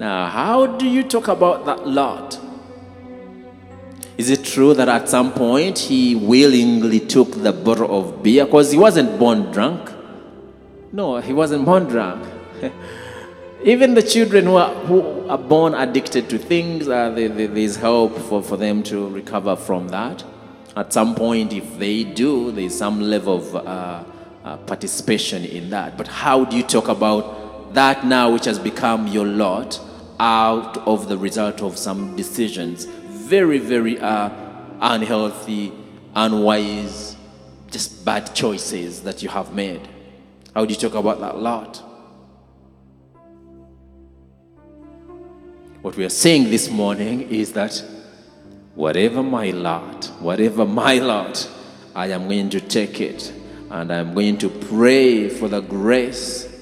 [0.00, 2.40] Now, how do you talk about that lot?
[4.18, 8.44] Is it true that at some point he willingly took the bottle of beer?
[8.44, 9.88] Because he wasn't born drunk.
[10.90, 12.26] No, he wasn't born drunk.
[13.66, 17.74] Even the children who are, who are born addicted to things, uh, they, they, there's
[17.74, 20.22] help for, for them to recover from that.
[20.76, 24.04] At some point, if they do, there's some level of uh,
[24.44, 25.98] uh, participation in that.
[25.98, 29.80] But how do you talk about that now, which has become your lot,
[30.20, 32.84] out of the result of some decisions?
[32.84, 34.30] Very, very uh,
[34.80, 35.72] unhealthy,
[36.14, 37.16] unwise,
[37.72, 39.88] just bad choices that you have made.
[40.54, 41.82] How do you talk about that lot?
[45.86, 47.80] What we are saying this morning is that
[48.74, 51.48] whatever my lot, whatever my lot,
[51.94, 53.32] I am going to take it
[53.70, 56.52] and I'm going to pray for the grace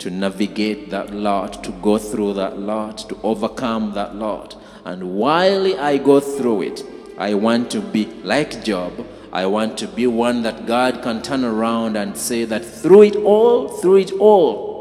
[0.00, 4.62] to navigate that lot, to go through that lot, to overcome that lot.
[4.84, 6.84] And while I go through it,
[7.16, 8.92] I want to be like Job.
[9.32, 13.16] I want to be one that God can turn around and say that through it
[13.16, 14.73] all, through it all,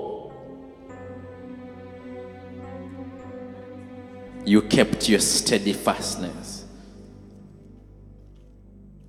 [4.46, 6.66] you kept your steadfastness.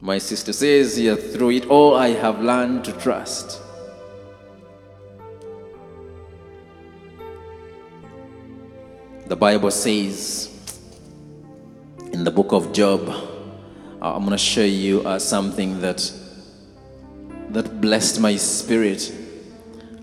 [0.01, 3.61] My sister says here, through it all, I have learned to trust.
[9.27, 10.51] The Bible says
[12.13, 16.13] in the book of Job, uh, I'm going to show you uh, something that
[17.49, 19.13] that blessed my spirit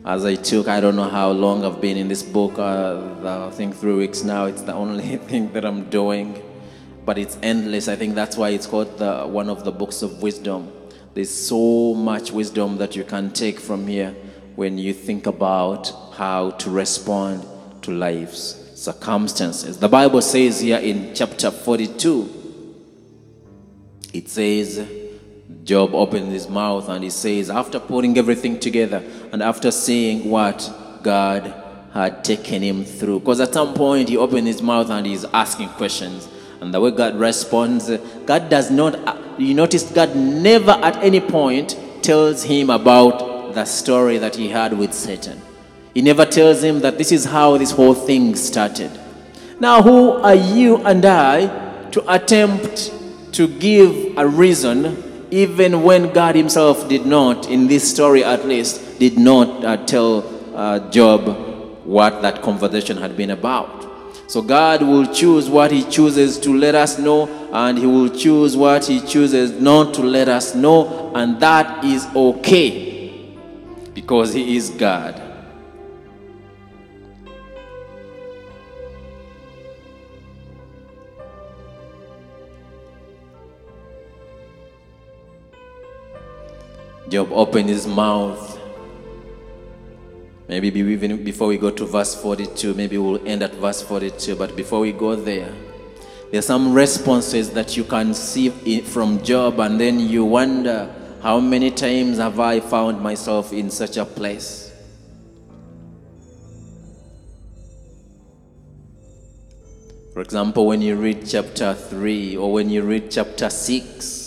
[0.04, 3.52] as I took, I don't know how long I've been in this book, uh, I
[3.52, 4.46] think three weeks now.
[4.46, 6.42] It's the only thing that I'm doing,
[7.06, 7.88] but it's endless.
[7.88, 10.72] I think that's why it's called the, one of the books of wisdom.
[11.14, 14.16] There's so much wisdom that you can take from here
[14.56, 17.46] when you think about how to respond
[17.84, 19.78] to life's circumstances.
[19.78, 22.76] The Bible says here in chapter 42,
[24.14, 25.01] it says,
[25.72, 29.02] Job opens his mouth and he says, after putting everything together
[29.32, 30.70] and after seeing what
[31.02, 31.54] God
[31.94, 35.70] had taken him through, because at some point he opened his mouth and he's asking
[35.70, 36.28] questions.
[36.60, 37.90] And the way God responds,
[38.26, 39.00] God does not,
[39.40, 44.78] you notice, God never at any point tells him about the story that he had
[44.78, 45.42] with Satan.
[45.94, 48.92] He never tells him that this is how this whole thing started.
[49.62, 52.92] Now, who are you and I to attempt
[53.32, 59.00] to give a reason, even when God Himself did not, in this story at least,
[59.00, 60.24] did not uh, tell
[60.56, 61.26] uh, Job
[61.86, 63.82] what that conversation had been about?
[64.28, 68.56] So God will choose what He chooses to let us know, and He will choose
[68.58, 73.36] what He chooses not to let us know, and that is okay
[73.94, 75.21] because He is God.
[87.12, 88.58] Job opened his mouth.
[90.48, 94.38] Maybe even before we go to verse 42, maybe we'll end at verse 42.
[94.38, 95.54] But before we go there,
[96.32, 100.90] there are some responses that you can see from Job, and then you wonder
[101.22, 104.72] how many times have I found myself in such a place?
[110.14, 114.21] For example, when you read chapter 3 or when you read chapter 6,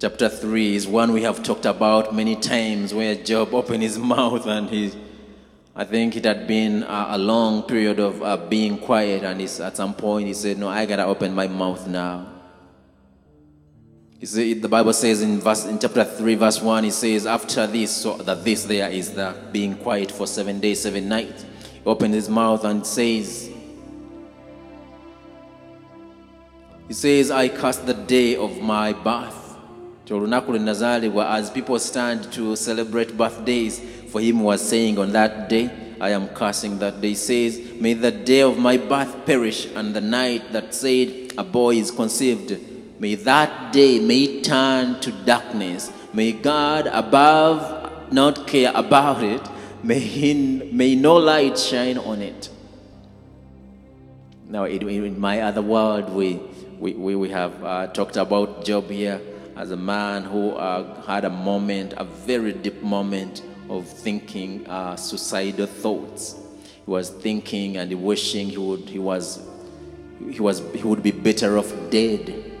[0.00, 4.46] Chapter 3 is one we have talked about many times where Job opened his mouth
[4.46, 4.92] and he,
[5.74, 9.76] I think it had been a, a long period of uh, being quiet and at
[9.76, 12.32] some point he said, no, I gotta open my mouth now.
[14.22, 17.90] See, the Bible says in, verse, in chapter 3, verse 1, it says, after this,
[17.90, 21.44] so that this there is the being quiet for seven days, seven nights.
[21.72, 23.50] He opened his mouth and says,
[26.86, 29.37] He says, I cast the day of my birth
[30.16, 33.82] olunaku lwe nazaalibwa as people stand to celebrate birthdays
[34.12, 35.68] for him was saying on that day
[36.00, 37.14] i am cursing that day.
[37.14, 41.76] Says may the day of my birth perish and the night that said a boy
[41.76, 42.58] is conceived.
[42.98, 45.92] May that day may turn to darkness.
[46.12, 49.42] May god above not care about it.
[49.82, 50.34] May, he,
[50.72, 52.48] may no light shine on it.
[54.48, 56.40] Now in, my other world we,
[56.78, 59.20] we, we have uh, talked about job here
[59.58, 64.94] as a man who uh, had a moment, a very deep moment of thinking uh,
[64.94, 66.36] suicidal thoughts.
[66.62, 69.44] He was thinking and wishing he would, he was,
[70.30, 72.52] he was, he would be better off dead.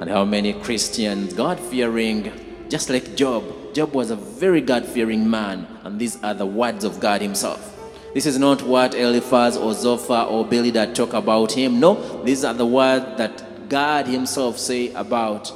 [0.00, 2.32] And how many Christians, God fearing,
[2.70, 3.44] just like Job,
[3.74, 7.70] Job was a very God fearing man, and these are the words of God Himself.
[8.14, 11.80] This is not what Eliphaz or Zophar or Bildad talk about him.
[11.80, 15.52] No, these are the words that God Himself say about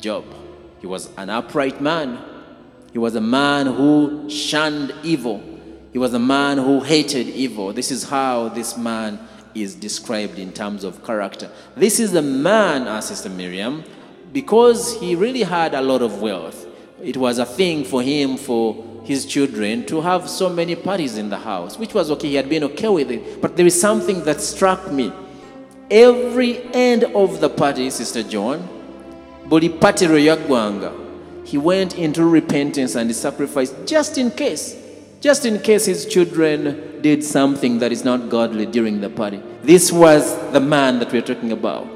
[0.00, 0.24] Job.
[0.80, 2.18] He was an upright man.
[2.92, 5.42] He was a man who shunned evil.
[5.92, 7.72] He was a man who hated evil.
[7.72, 9.18] This is how this man
[9.54, 11.50] is described in terms of character.
[11.76, 13.84] This is the man, uh, Sister Miriam,
[14.32, 16.66] because he really had a lot of wealth.
[17.02, 21.30] It was a thing for him, for his children, to have so many parties in
[21.30, 22.28] the house, which was okay.
[22.28, 23.40] He had been okay with it.
[23.40, 25.12] But there is something that struck me.
[25.90, 28.68] Every end of the party, Sister John,
[29.50, 30.90] buli patiro yaggwanga
[31.44, 34.76] he went into repentance and he sacrificed just in case
[35.20, 39.42] just in case his children did something that is not godly during the party.
[39.62, 41.86] This was the man that we're talking about.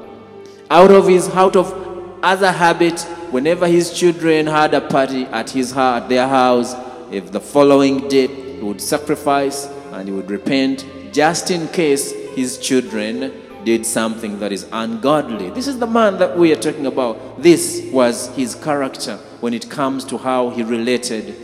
[0.69, 1.73] Out of his out of
[2.21, 3.01] other habit
[3.31, 6.75] whenever his children had a party at his at their house
[7.11, 12.57] if the following day he would sacrifice and he would repent just in case his
[12.57, 13.31] children
[13.65, 15.49] did something that is ungodly.
[15.49, 17.41] This is the man that we are talking about.
[17.41, 21.35] This was his character when it comes to how he related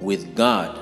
[0.00, 0.78] with God.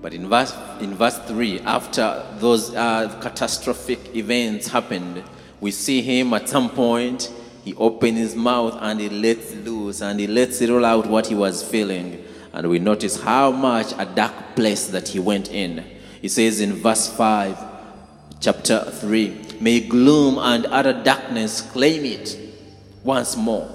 [0.00, 5.22] But in verse, in verse 3, after those uh, catastrophic events happened,
[5.60, 7.32] we see him at some point,
[7.64, 11.26] he opened his mouth and he lets loose and he lets it all out what
[11.26, 12.24] he was feeling.
[12.52, 15.84] And we notice how much a dark place that he went in.
[16.20, 17.58] He says in verse 5,
[18.40, 22.38] chapter 3 May gloom and utter darkness claim it
[23.02, 23.68] once more.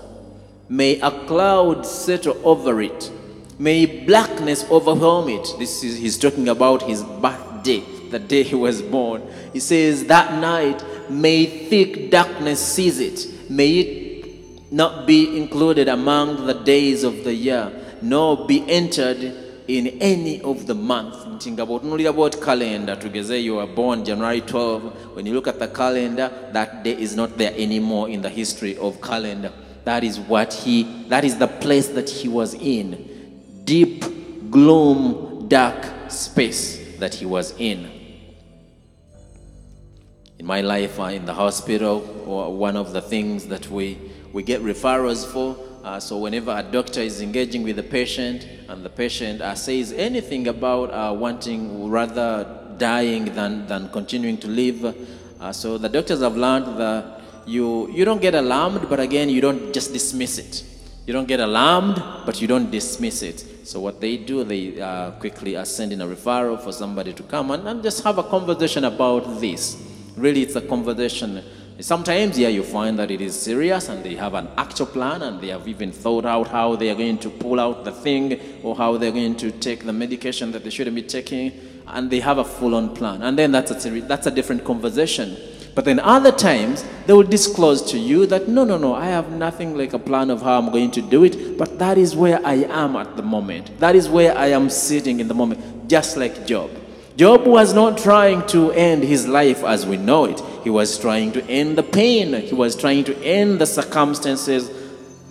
[0.70, 3.12] May a cloud settle over it.
[3.58, 5.48] May blackness overwhelm it.
[5.60, 9.22] This is, he's talking about his birthday, the day he was born.
[9.54, 16.48] He says, That night may thick darkness seize it, may it not be included among
[16.48, 17.72] the days of the year,
[18.02, 19.20] nor be entered
[19.68, 21.31] in any of the month.
[21.42, 25.16] Nti nga bw'otunuulira about calendar, tugeze you were born January 12.
[25.16, 28.78] When you look at the calendar, that day is not there anymore in the history
[28.78, 29.52] of calendar.
[29.84, 33.64] That is what he, that is the place that he was in.
[33.64, 34.06] Deep
[34.52, 37.90] gloom, dark space that he was in.
[40.38, 42.02] In my life, uh, in the hospital,
[42.52, 43.98] one of the things that we,
[44.32, 45.58] we get referrals for.
[45.84, 49.92] Uh, so, whenever a doctor is engaging with the patient and the patient uh, says
[49.94, 52.46] anything about uh, wanting, rather
[52.78, 54.96] dying than, than continuing to live,
[55.40, 59.42] uh, so the doctors have learned that you, you don't get alarmed, but again, you
[59.42, 60.64] don't just dismiss it.
[61.08, 61.96] You don't get alarmed,
[62.28, 63.68] but you don't dismiss it.
[63.68, 67.50] So what they do, they uh, quickly are sending a referral for somebody to come
[67.50, 69.82] and, and just have a conversation about this.
[70.16, 71.44] Really, it's a conversation.
[71.82, 75.42] Sometimes, yeah, you find that it is serious and they have an actual plan and
[75.42, 78.76] they have even thought out how they are going to pull out the thing or
[78.76, 81.52] how they're going to take the medication that they shouldn't be taking
[81.88, 83.24] and they have a full-on plan.
[83.24, 85.36] And then that's a, seri- that's a different conversation.
[85.74, 89.32] But then other times, they will disclose to you that, no, no, no, I have
[89.32, 92.46] nothing like a plan of how I'm going to do it, but that is where
[92.46, 93.80] I am at the moment.
[93.80, 96.70] That is where I am sitting in the moment, just like Job.
[97.16, 100.42] Job was not trying to end his life as we know it.
[100.64, 102.34] He was trying to end the pain.
[102.34, 104.70] He was trying to end the circumstances.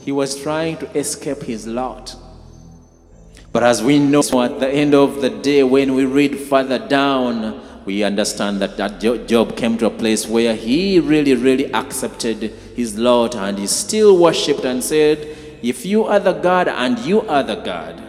[0.01, 2.17] He was trying to escape his lot.
[3.53, 7.85] But as we know at the end of the day, when we read further down,
[7.85, 12.99] we understand that, that Job came to a place where he really, really accepted his
[12.99, 17.43] Lord and he still worshipped and said, If you are the God and you are
[17.43, 18.01] the God,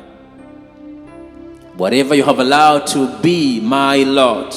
[1.81, 4.53] Whatever you have allowed to be my Lord,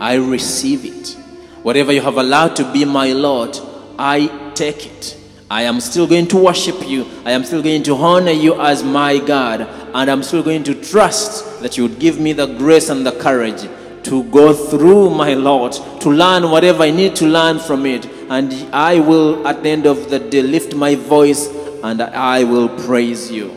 [0.00, 1.16] I receive it.
[1.62, 3.56] Whatever you have allowed to be my Lord,
[3.98, 5.18] I take it.
[5.50, 7.06] I am still going to worship you.
[7.24, 9.60] I am still going to honor you as my God.
[9.94, 13.12] And I'm still going to trust that you would give me the grace and the
[13.12, 13.68] courage
[14.04, 18.06] to go through my Lord, to learn whatever I need to learn from it.
[18.28, 21.46] And I will, at the end of the day, lift my voice
[21.84, 23.54] and I will praise you.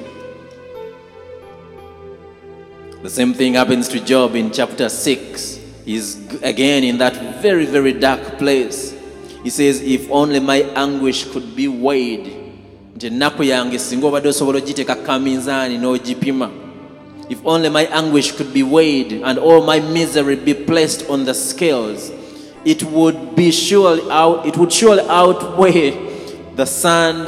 [3.01, 5.64] The same thing happens to Job in chapter 6.
[5.86, 8.91] He's again in that very, very dark place.
[9.43, 12.41] He says, If only my anguish could be weighed.
[12.97, 13.13] If
[17.45, 22.11] only my anguish could be weighed and all my misery be placed on the scales,
[22.63, 25.91] it would be surely out, it would surely outweigh
[26.55, 27.27] the sand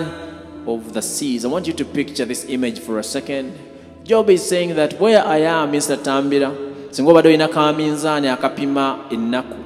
[0.68, 1.46] of the seas.
[1.46, 3.56] I want you to picture this image for a second.
[4.04, 5.96] Job is saying that where I am, Mr.
[5.98, 9.58] Tambira, singa obadde olina kaminzaani akapima ennaku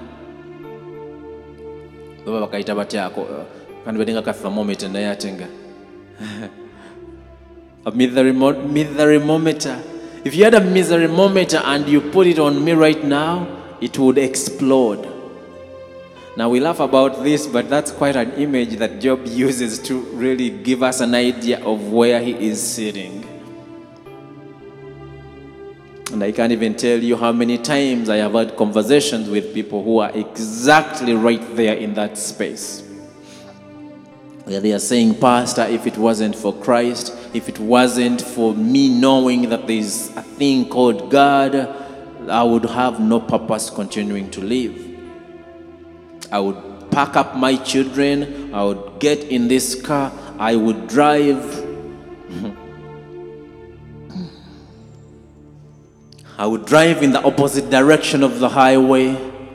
[2.25, 3.45] baba bakayita batyako uh,
[3.85, 5.47] kandibadde nga ka thermometer naye ate nga
[7.85, 9.83] a.
[10.23, 13.47] If you had a miserymometer and you put it on me right now,
[13.81, 15.07] it would explode.
[16.37, 20.51] Now we laugh about this, but that's quite an image that Job uses to really
[20.51, 23.25] give us an idea of where he is sitting.
[26.11, 29.81] And I can't even tell you how many times I have had conversations with people
[29.81, 32.83] who are exactly right there in that space.
[34.43, 38.89] Where they are saying, Pastor, if it wasn't for Christ, if it wasn't for me
[38.89, 41.55] knowing that there's a thing called God,
[42.27, 44.75] I would have no purpose continuing to live.
[46.29, 51.39] I would pack up my children, I would get in this car, I would drive.
[56.41, 59.09] I would drive in the opposite direction of the highway,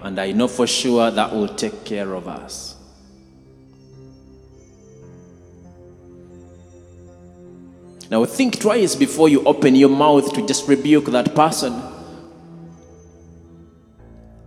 [0.04, 2.76] and I know for sure that will take care of us.
[8.08, 11.74] Now, think twice before you open your mouth to just rebuke that person.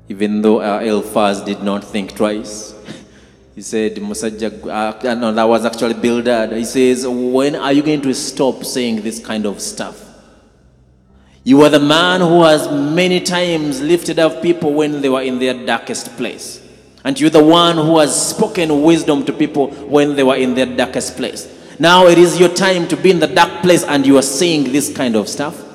[0.07, 2.73] Even though uh, Eliphaz did not think twice.
[3.53, 6.53] He said, Musajja, uh, no, that was actually Bildad.
[6.53, 10.08] He says, When are you going to stop saying this kind of stuff?
[11.43, 15.39] You are the man who has many times lifted up people when they were in
[15.39, 16.65] their darkest place.
[17.03, 20.65] And you're the one who has spoken wisdom to people when they were in their
[20.65, 21.47] darkest place.
[21.79, 24.71] Now it is your time to be in the dark place and you are saying
[24.73, 25.65] this kind of stuff.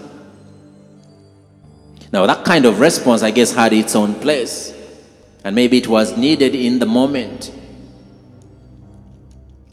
[2.13, 4.73] Now, that kind of response, I guess, had its own place.
[5.43, 7.51] And maybe it was needed in the moment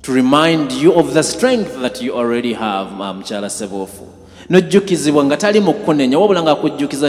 [0.01, 4.20] to remind you of the strength that you already have, um, Chala Sebofu.
[4.49, 6.19] Nojjukizibwa nga tali mu kunenya.
[6.19, 6.41] Wabula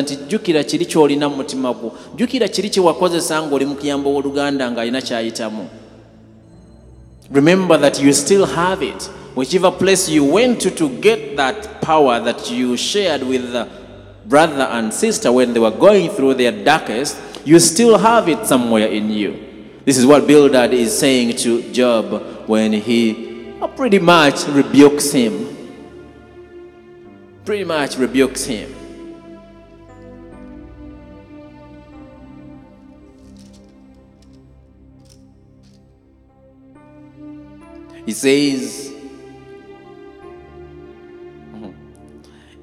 [0.03, 1.93] nti jjukira kiri ky'olina mu mutima gwo.
[2.17, 2.71] Jjukira kiri
[4.11, 5.67] w'oluganda ng'alina ky'ayitamu.
[7.31, 9.11] Remember that you still have it.
[9.35, 13.67] Whichever place you went to to get that power that you shared with the
[14.27, 18.87] brother and sister when they were going through their darkest you still have it somewhere
[18.87, 19.35] in you.
[19.85, 25.49] This is what bildad is saying to job when he pretty much rebukes him
[27.45, 28.73] pretty much rebukes him
[38.05, 38.93] He says,
[41.53, 41.71] hmm.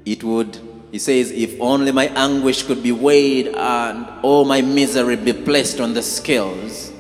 [0.05, 0.59] it would,
[0.91, 5.79] he says, if only my anguish could be weighed and all my misery be placed
[5.79, 6.91] on the scales,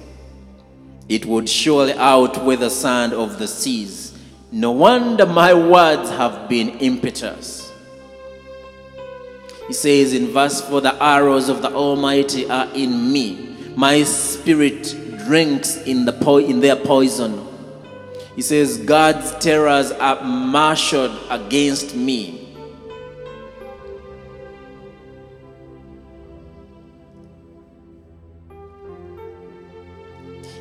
[1.09, 4.17] it would surely outweigh the sand of the seas.
[4.51, 7.68] No wonder my words have been impetuous.
[9.69, 14.95] He says in verse 4 The arrows of the Almighty are in me, my spirit
[15.27, 17.45] drinks in, the po- in their poison.
[18.35, 22.47] He says, God's terrors are marshaled against me.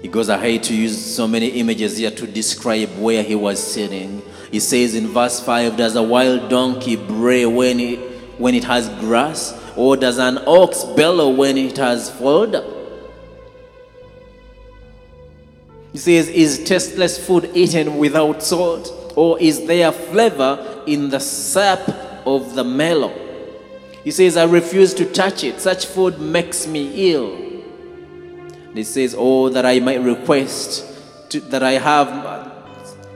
[0.03, 4.21] He goes ahead to use so many images here to describe where he was sitting.
[4.53, 8.89] He says in verse 5 Does a wild donkey bray when it, when it has
[9.01, 9.55] grass?
[9.77, 12.65] Or does an ox bellow when it has fodder?
[15.93, 19.13] He says, Is tasteless food eaten without salt?
[19.17, 21.89] Or is there flavor in the sap
[22.27, 23.13] of the melon?
[24.05, 25.61] He says, I refuse to touch it.
[25.61, 27.37] Such food makes me ill.
[28.75, 30.85] He says, Oh, that I might request
[31.31, 32.48] to, that I have.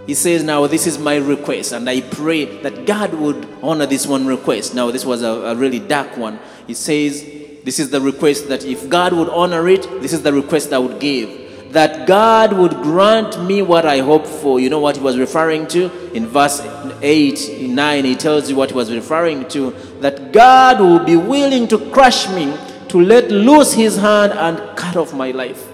[0.06, 4.06] He says, Now this is my request, and I pray that God would honor this
[4.06, 4.74] one request.
[4.74, 6.40] Now, this was a, a really dark one.
[6.66, 7.22] He says,
[7.64, 10.78] This is the request that if God would honor it, this is the request I
[10.78, 11.72] would give.
[11.72, 14.60] That God would grant me what I hope for.
[14.60, 15.90] You know what he was referring to?
[16.12, 16.60] In verse
[17.00, 19.70] 8, 9, he tells you what he was referring to.
[20.00, 22.54] That God will be willing to crush me
[22.88, 25.71] to let loose his hand and cut off my life.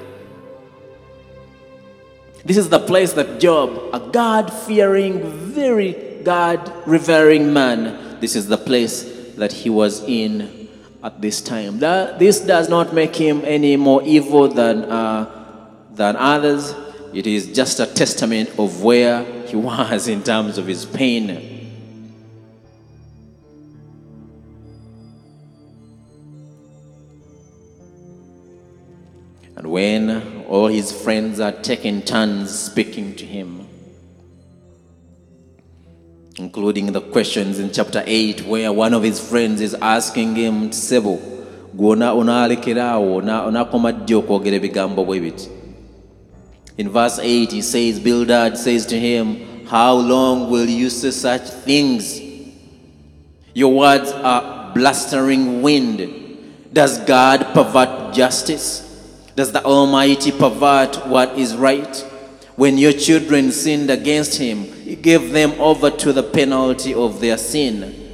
[2.45, 5.23] This is the place that Job, a God fearing,
[5.53, 10.69] very God revering man, this is the place that he was in
[11.03, 11.79] at this time.
[11.79, 16.75] That, this does not make him any more evil than, uh, than others.
[17.15, 21.55] It is just a testament of where he was in terms of his pain.
[29.57, 33.69] And when all his friends are taking turns speaking to him,
[36.37, 41.21] including the questions in chapter 8, where one of his friends is asking him, Sebo,
[46.79, 51.43] in verse 8 he says bildad says to him how long will you say such
[51.43, 52.19] things?
[53.53, 56.73] Your words are blustering wind.
[56.73, 58.88] Does god pervert justice
[59.39, 61.95] does the almighty pervert what is right
[62.57, 67.39] when your children sinned against him he gave them over to the penalty of their
[67.39, 68.09] sin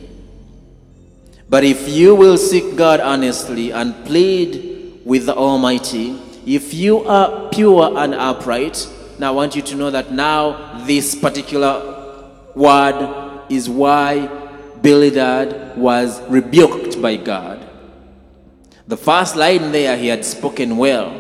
[1.49, 7.49] but if you will seek God honestly and plead with the Almighty, if you are
[7.51, 13.69] pure and upright, now I want you to know that now this particular word is
[13.69, 14.27] why
[14.83, 17.64] Bildad was rebuked by God.
[18.87, 21.19] The first line there, he had spoken well.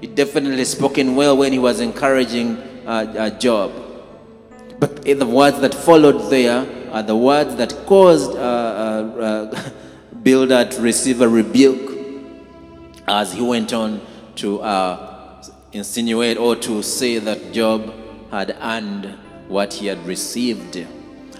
[0.00, 2.56] He definitely spoken well when he was encouraging
[2.86, 3.72] uh, uh, Job.
[4.78, 9.70] But the words that followed there are the words that caused uh, uh, uh,
[10.22, 11.98] Bildad to receive a rebuke
[13.08, 14.00] as he went on
[14.36, 15.42] to uh,
[15.72, 17.92] insinuate or to say that Job
[18.30, 19.06] had earned
[19.48, 20.86] what he had received.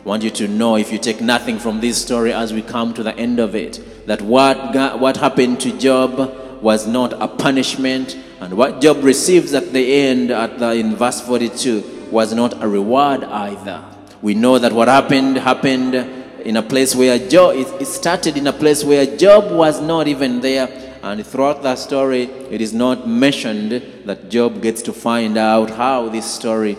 [0.01, 2.95] I want you to know, if you take nothing from this story as we come
[2.95, 7.29] to the end of it, that what, God, what happened to Job was not a
[7.29, 12.63] punishment, and what Job receives at the end, at the, in verse 42, was not
[12.63, 13.85] a reward either.
[14.23, 18.47] We know that what happened happened in a place where Job, it, it started in
[18.47, 20.69] a place where Job was not even there.
[21.03, 23.73] And throughout that story, it is not mentioned
[24.07, 26.79] that Job gets to find out how this story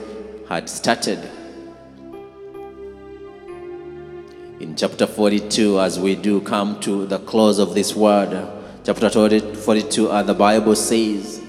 [0.50, 1.30] had started.
[4.62, 8.48] In chapter 42, as we do come to the close of this word,
[8.84, 11.42] chapter 42, uh, the Bible says,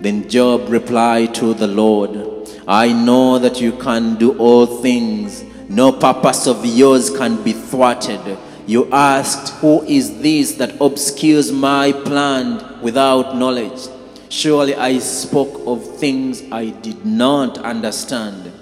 [0.00, 5.92] Then Job replied to the Lord, I know that you can do all things No
[5.92, 8.38] purpose of yours can be thwarted.
[8.66, 13.88] You asked, Who is this that obscures my plan without knowledge?
[14.28, 18.52] Surely I spoke of things I did not understand,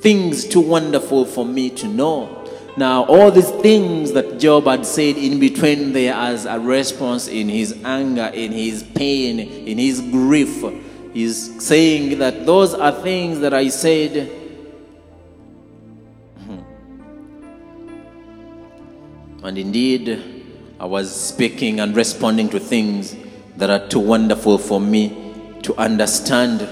[0.00, 2.39] things too wonderful for me to know.
[2.76, 7.48] Now, all these things that Job had said in between there as a response in
[7.48, 10.64] his anger, in his pain, in his grief,
[11.12, 14.30] he's saying that those are things that I said.
[16.38, 16.60] Hmm,
[19.44, 20.44] and indeed,
[20.78, 23.16] I was speaking and responding to things
[23.56, 26.66] that are too wonderful for me to understand.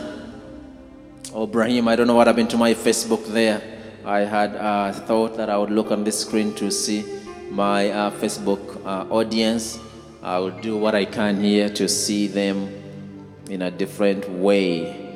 [1.34, 3.77] Oh, Brahim, I don't know what happened to my Facebook there.
[4.04, 7.04] I had uh, thought that I would look on this screen to see
[7.50, 9.78] my uh, Facebook uh, audience.
[10.22, 12.68] I will do what I can here to see them
[13.50, 15.06] in a different way.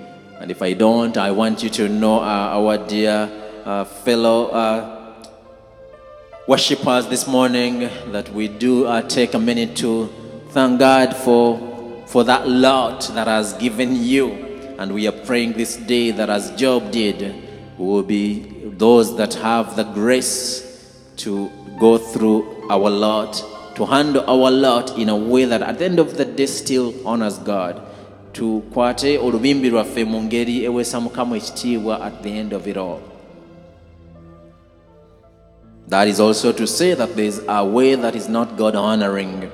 [0.41, 3.30] And if I don't, I want you to know uh, our dear
[3.64, 5.14] uh, fellow uh,
[6.49, 10.09] worshippers this morning that we do take a minute to
[10.51, 11.72] thank God for
[12.07, 14.33] for that lot that has given you.
[14.78, 18.41] And we are praying this day that as Job did, will be
[18.77, 20.68] those that have the grace
[21.16, 23.43] to go through our lot,
[23.77, 26.95] to handle our lot in a way that at the end of the day still
[27.07, 27.81] honors God.
[28.33, 33.01] tukwate olubimbi lwaffe mu ngeri eweesa mukama ekitiibwa at the end of it all.
[35.89, 39.51] That is also to say that there is a way that is not god honoring.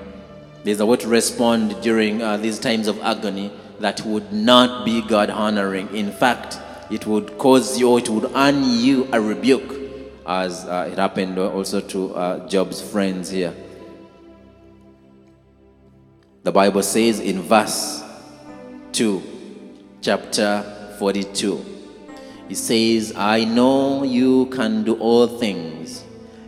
[0.64, 3.50] There's a way to respond during uh, these times of agony
[3.80, 5.88] that would not be god honoring.
[5.94, 6.58] In fact
[6.90, 9.74] it would cause you it would earn you a rebuke
[10.26, 13.54] as uh, it happened also to uh, job's friends here
[16.42, 18.04] the bible says in verse
[18.98, 19.22] 2,
[20.00, 20.64] chapter
[20.98, 21.64] 42.
[22.48, 26.02] It says, I know you can do all things.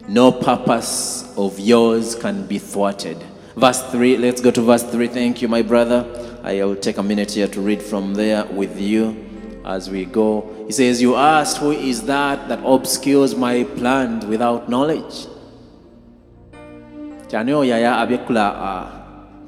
[0.09, 3.19] No purpose of yours can be thwarted.
[3.55, 5.07] Verse 3, let's go to verse 3.
[5.07, 6.05] Thank you, my brother.
[6.43, 9.30] I will take a minute here to read from there with you
[9.65, 10.45] as we go.
[10.67, 15.27] He says, You asked, Who is that that obscures my plans without knowledge?
[17.31, 18.87] kyani oyo yaya abyekula uh,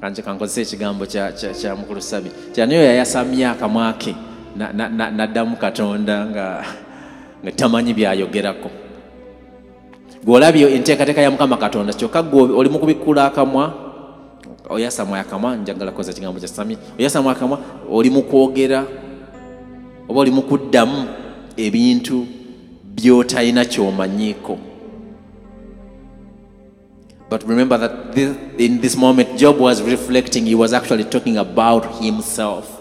[0.01, 4.15] kanje kankozesa ekigambo kya- mukulu sabi kyani oyo yayasamya akamwa ke
[4.55, 6.63] na- na- na- n'addamu katonda nga
[7.55, 8.69] tamanyi byayogerako
[10.23, 13.73] gweolabye enteekateeka ya mukama katonda kyokka gwe oli mu kubikkula akamwa
[14.69, 17.59] oyasamwa akamwa njagala koza ekigambo kya samya oyasamwa akamwa
[17.91, 18.85] oli mu kwogera
[20.13, 20.43] oba oli mu
[21.57, 22.27] ebintu
[22.95, 24.57] by'otalina kyomanyiiko
[27.29, 31.99] But remember that this, in this moment, Job was reflecting, he was actually talking about
[31.99, 32.79] himself.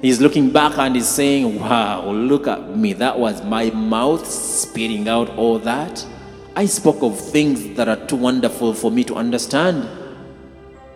[0.00, 2.92] He's looking back and he's saying, Wow, look at me.
[2.92, 6.06] That was my mouth spitting out all that.
[6.54, 9.88] I spoke of things that are too wonderful for me to understand.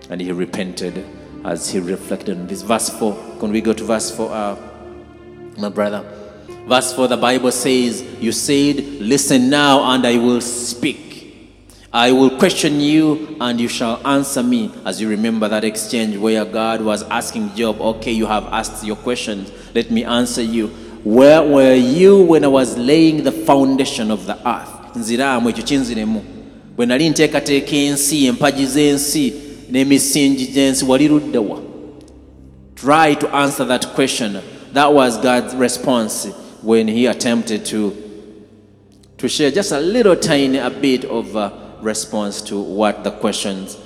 [0.09, 1.05] And he repented
[1.45, 2.63] as he reflected on this.
[2.63, 3.39] Verse 4.
[3.41, 4.72] Can we go to verse 4, uh,
[5.59, 6.03] my brother?
[6.67, 11.11] Verse 4, the Bible says, You said, Listen now, and I will speak.
[11.93, 14.73] I will question you and you shall answer me.
[14.87, 18.97] As you remember that exchange where God was asking Job, Okay, you have asked your
[18.97, 20.69] questions, let me answer you.
[21.05, 24.71] Where were you when I was laying the foundation of the earth?
[24.97, 26.23] nziraamu ekyo kinziremu
[26.77, 29.33] bwe nali nteekateeka ensi empagi z'ensi
[29.71, 31.59] n'emisingi gy'ensi wali ludda wa
[32.75, 34.37] try to answer that question
[34.73, 36.27] that was god's response
[36.63, 37.97] when he attempted to
[39.19, 43.79] to share just a little tiny a bit of uh, response to what the questions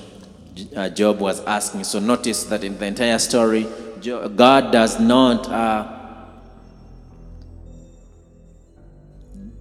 [0.75, 1.85] uh, Job was asking.
[1.85, 3.67] So notice that in the entire story,
[4.03, 5.93] God does not uh,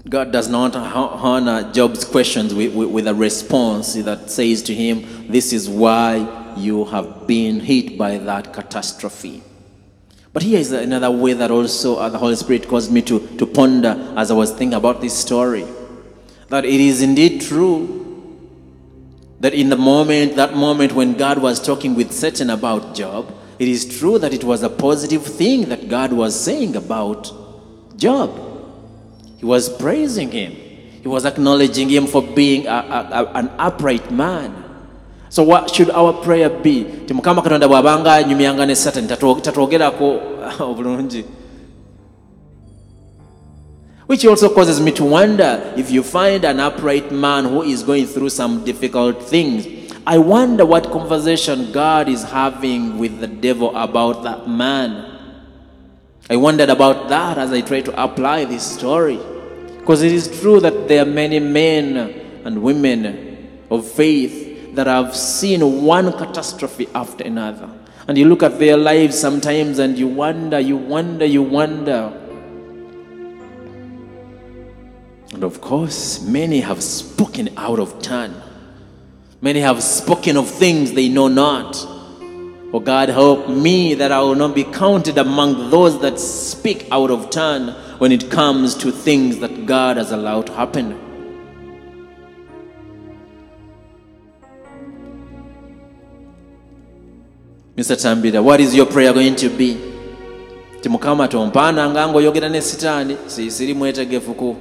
[0.08, 5.52] God does not honor Job's questions with, with a response that says to him, "This
[5.52, 9.42] is why you have been hit by that catastrophe."
[10.36, 13.46] But here is another way that also uh, the Holy Spirit caused me to, to
[13.48, 15.66] ponder as I was thinking about this story.
[16.50, 18.02] That it is indeed true
[19.40, 23.70] that in the moment, that moment when God was talking with Satan about Job, it
[23.70, 27.32] is true that it was a positive thing that God was saying about
[27.96, 28.30] Job.
[29.38, 34.12] He was praising him, he was acknowledging him for being a, a, a- an upright
[34.12, 34.65] man.
[35.36, 36.86] So what should our prayer be?
[36.86, 40.22] Ti Mukama Katonda bw'abanga anyumyanga ne Satan tatwo- tatwogerako
[40.64, 41.26] obulungi.
[44.08, 48.06] Which also causes me to wonder if you find an upright man who is going
[48.06, 49.68] through some difficult things.
[50.08, 55.20] I wonder what conversation God is having with the devil about that man.
[56.30, 59.20] I wondered about that as I try to apply this story.
[59.80, 61.98] Because it is true that there are many men
[62.46, 64.45] and women of faith
[64.76, 67.70] that have seen one catastrophe after another.
[68.08, 72.22] And you look at their lives sometimes and you wonder, you wonder, you wonder.
[75.34, 78.34] And of course, many have spoken out of turn.
[79.42, 81.76] Many have spoken of things they know not.
[82.74, 87.10] Oh God, help me that I will not be counted among those that speak out
[87.10, 87.70] of turn
[88.00, 91.05] when it comes to things that God has allowed to happen.
[97.78, 97.96] Mr.
[97.96, 99.78] Tambira what is your prayer going to be?
[100.82, 104.56] ti mukama tompaananga nga ngaoyogera ne sitaani siisiri mwetegefu ku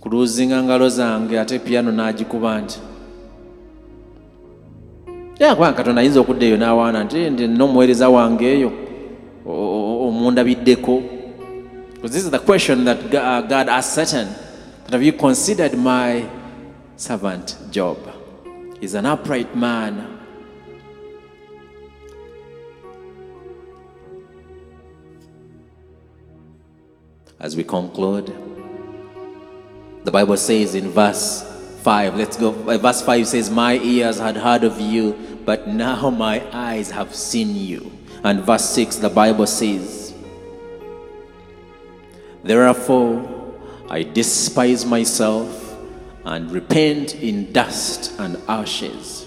[0.00, 2.78] kuluzinga ngalo zange ate piyano n'agikuba nti
[5.38, 8.72] kubanga katonda ayinza okudda eyo n'awaana nti ndi n'omuweereza wange eyo
[9.46, 11.02] omundabiddeko
[11.98, 14.28] Because this is the question that uh, God asked Satan.
[14.84, 16.30] That have you considered my
[16.96, 17.98] servant Job?
[18.80, 20.17] He's an upright man.
[27.40, 28.34] As we conclude,
[30.02, 31.44] the Bible says in verse
[31.82, 32.50] 5, let's go.
[32.68, 37.14] uh, Verse 5 says, My ears had heard of you, but now my eyes have
[37.14, 37.92] seen you.
[38.24, 40.14] And verse 6, the Bible says,
[42.42, 43.54] Therefore,
[43.88, 45.76] I despise myself
[46.24, 49.26] and repent in dust and ashes.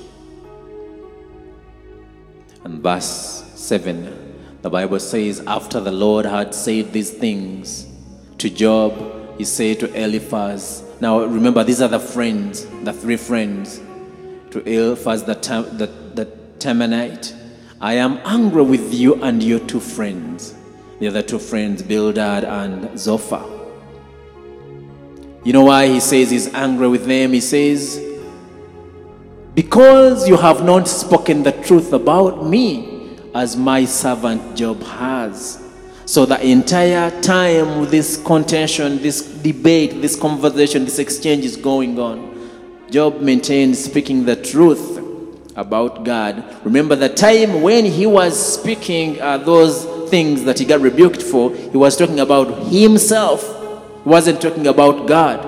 [2.66, 7.88] And verse 7, the Bible says, After the Lord had said these things
[8.42, 13.80] to Job, he said to Eliphaz, Now remember, these are the friends, the three friends.
[14.50, 15.86] To Eliphaz the, Tem- the,
[16.16, 16.26] the
[16.58, 17.36] Temanite,
[17.80, 20.56] I am angry with you and your two friends.
[21.00, 23.46] The other two friends, Bildad and Zophar.
[25.44, 27.34] You know why he says he's angry with them?
[27.34, 28.04] He says,
[29.54, 35.71] Because you have not spoken the truth about me, as my servant Job has.
[36.12, 42.52] So the entire time this contention, this debate, this conversation, this exchange is going on,
[42.90, 45.00] Job maintained speaking the truth
[45.56, 46.44] about God.
[46.66, 51.56] Remember the time when he was speaking uh, those things that he got rebuked for,
[51.56, 53.48] he was talking about himself.
[54.04, 55.40] He wasn't talking about God.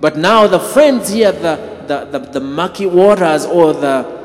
[0.00, 4.17] But now the friends here, the, the, the, the murky waters or the,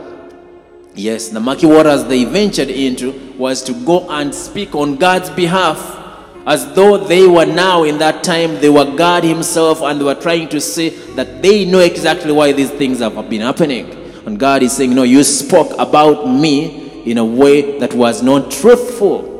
[0.96, 6.00] yes, the murky waters they ventured into was to go and speak on God's behalf.
[6.46, 10.16] As though they were now in that time, they were God Himself and they were
[10.16, 13.90] trying to say that they know exactly why these things have been happening.
[14.26, 18.52] And God is saying, No, you spoke about me in a way that was not
[18.52, 19.32] truthful.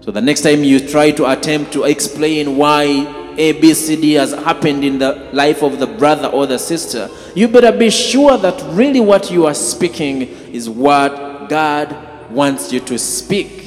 [0.00, 4.98] So the next time you try to attempt to explain why ABCD has happened in
[4.98, 9.30] the life of the brother or the sister, you better be sure that really what
[9.30, 13.64] you are speaking is what God wants you to speak.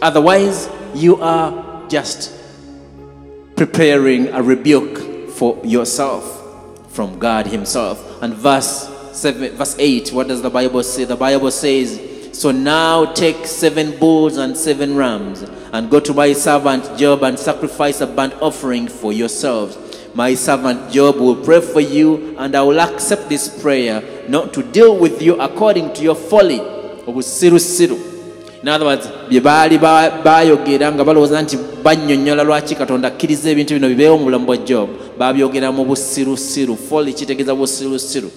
[0.00, 2.34] Otherwise, you are just
[3.56, 6.36] preparing a rebuke for yourself
[6.90, 8.22] from God Himself.
[8.22, 11.04] And verse 7, verse 8, what does the Bible say?
[11.04, 12.00] The Bible says,
[12.32, 15.42] So now take seven bulls and seven rams,
[15.72, 19.76] and go to my servant Job and sacrifice a burnt offering for yourselves.
[20.14, 24.62] My servant Job will pray for you, and I will accept this prayer, not to
[24.62, 26.60] deal with you according to your folly.
[27.08, 27.96] obusirusiru
[28.62, 33.74] in other words bye baali ba- baayogera nga balowooza nti bannyonnyola lwaki katonda akkiriza ebintu
[33.74, 34.88] bino bibeewo mu bulamu bwa job
[35.18, 38.30] baabyogera mu busirusiru foli kitegeeza busirusiru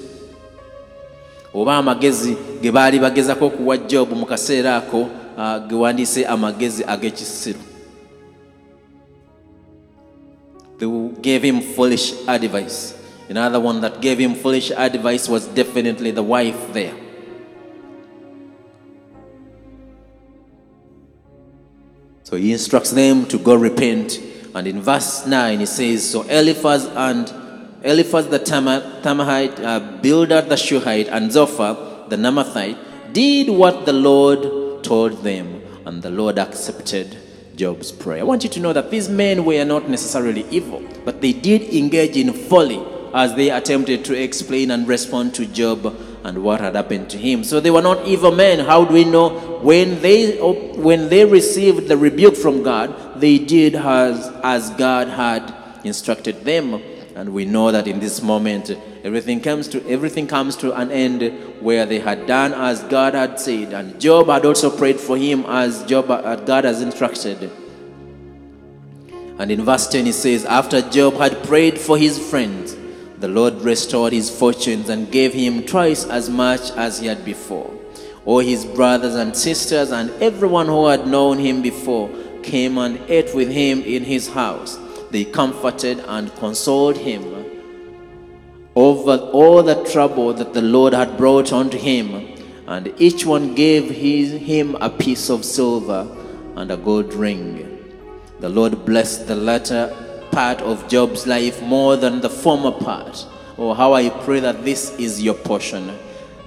[1.53, 5.07] oba amagezi ge baali bagezako okuwa job mu kaseera ako
[5.67, 7.59] ge wandiise amagezi ag'ekisiru
[10.81, 12.97] they gave him foolish advice.
[13.29, 16.95] Another one that gave him foolish advice was definitely the wife there.
[22.23, 24.19] So he instructs them to go repent.
[24.55, 27.31] And in verse 9, he says, So Eliphaz and
[27.83, 33.93] Eliphaz the Tama- Tamahite, uh, Bildad the Shuhite, and Zophar the Naamathite did what the
[33.93, 37.17] Lord told them, and the Lord accepted
[37.55, 38.21] Job's prayer.
[38.21, 41.61] I want you to know that these men were not necessarily evil, but they did
[41.73, 46.75] engage in folly as they attempted to explain and respond to Job and what had
[46.75, 47.43] happened to him.
[47.43, 48.59] So they were not evil men.
[48.59, 49.59] How do we know?
[49.61, 55.53] When they when they received the rebuke from God, they did as as God had
[55.83, 56.81] instructed them.
[57.21, 58.71] And we know that in this moment,
[59.03, 61.21] everything comes to everything comes to an end
[61.61, 65.45] where they had done as God had said, and Job had also prayed for him
[65.47, 67.51] as Job uh, God has instructed.
[69.37, 72.75] And in verse 10 he says, After Job had prayed for his friends,
[73.19, 77.71] the Lord restored his fortunes and gave him twice as much as he had before.
[78.25, 82.09] All his brothers and sisters and everyone who had known him before
[82.41, 84.79] came and ate with him in his house.
[85.11, 87.41] They comforted and consoled him
[88.75, 92.27] over all the trouble that the Lord had brought unto him,
[92.67, 96.07] and each one gave his, him a piece of silver
[96.55, 97.67] and a gold ring.
[98.39, 99.93] The Lord blessed the latter
[100.31, 103.27] part of Job's life more than the former part.
[103.57, 105.91] Oh, how I pray that this is your portion.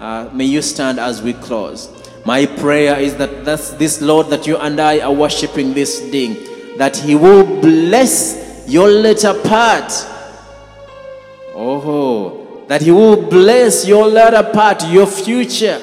[0.00, 1.90] Uh, may you stand as we close.
[2.24, 6.32] My prayer is that this Lord that you and I are worshiping this day,
[6.78, 9.92] that He will bless your latter part.
[11.54, 15.80] Oh, that He will bless your latter part, your future,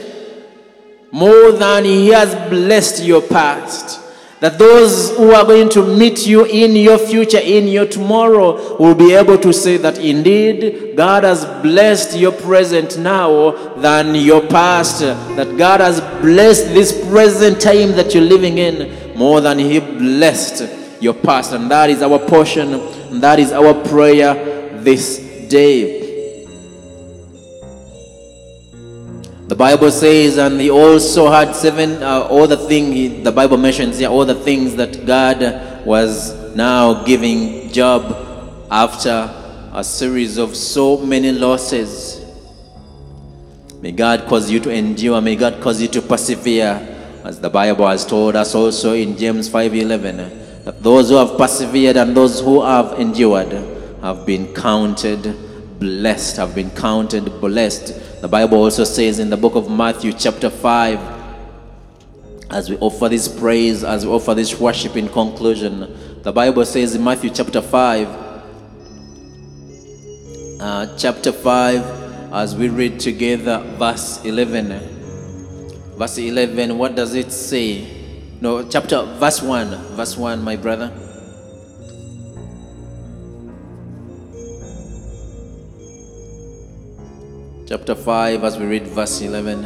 [1.12, 4.00] more than He has blessed your past.
[4.40, 8.96] That those who are going to meet you in your future, in your tomorrow, will
[8.96, 15.02] be able to say that indeed God has blessed your present now than your past.
[15.02, 20.81] That God has blessed this present time that you're living in more than He blessed
[21.02, 21.54] your past.
[21.54, 25.18] And that is our portion, and that is our prayer this
[25.50, 26.02] day.
[29.48, 33.98] The Bible says, and he also had seven, uh, all the things, the Bible mentions
[33.98, 38.16] here, all the things that God was now giving Job
[38.72, 39.30] after
[39.74, 42.26] a series of so many losses.
[43.82, 46.88] May God cause you to endure, may God cause you to persevere,
[47.26, 51.98] as the Bible has told us also in James 5:11, that those who have persevered
[51.98, 53.52] and those who have endured
[54.02, 55.36] have been counted
[55.80, 58.22] blessed, have been counted blessed.
[58.22, 61.22] The Bible also says in the book of Matthew, chapter 5,
[62.52, 66.94] as we offer this praise, as we offer this worship in conclusion, the Bible says
[66.94, 68.08] in Matthew chapter 5,
[70.60, 74.68] uh, chapter 5, as we read together verse 11.
[75.98, 78.01] Verse 11, what does it say?
[78.42, 79.70] No, chapter, verse 1.
[79.96, 80.92] Verse 1, my brother.
[87.68, 89.62] chapter 5 as we read verse 11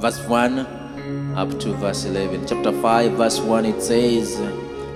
[0.00, 0.58] verse 1
[1.36, 4.36] up to verse 11 chapter 5 verse 1 it says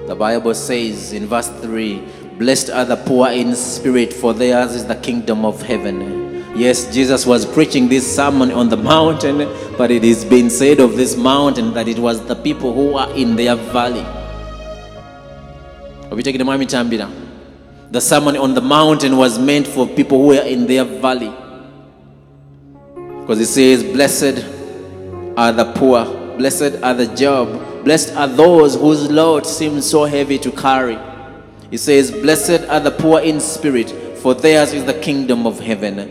[0.08, 2.02] the bible says in verse 3
[2.36, 6.17] blessed are the poor in spirit for theirs is the kingdom of heaven
[6.58, 9.38] yes jesus was preaching this sermon on the mountain
[9.76, 13.10] but it is been said of this mountain that it was the people who are
[13.12, 14.06] in their valley
[17.90, 21.32] the sermon on the mountain was meant for people who are in their valley
[23.28, 24.42] because it says, Blessed
[25.36, 26.06] are the poor,
[26.38, 30.98] blessed are the job, blessed are those whose load seems so heavy to carry.
[31.70, 33.90] It says, Blessed are the poor in spirit,
[34.20, 36.10] for theirs is the kingdom of heaven.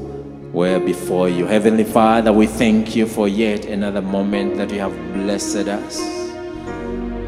[0.53, 1.45] were before you.
[1.45, 5.99] Heavenly Father, we thank you for yet another moment that you have blessed us.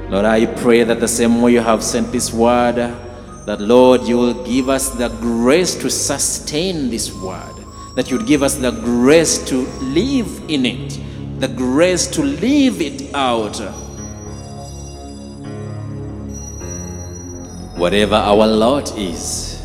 [0.09, 4.17] Lord, I pray that the same way you have sent this word, that Lord, you
[4.17, 7.55] will give us the grace to sustain this word,
[7.95, 10.99] that you'd give us the grace to live in it,
[11.39, 13.57] the grace to live it out.
[17.77, 19.59] Whatever our lot is,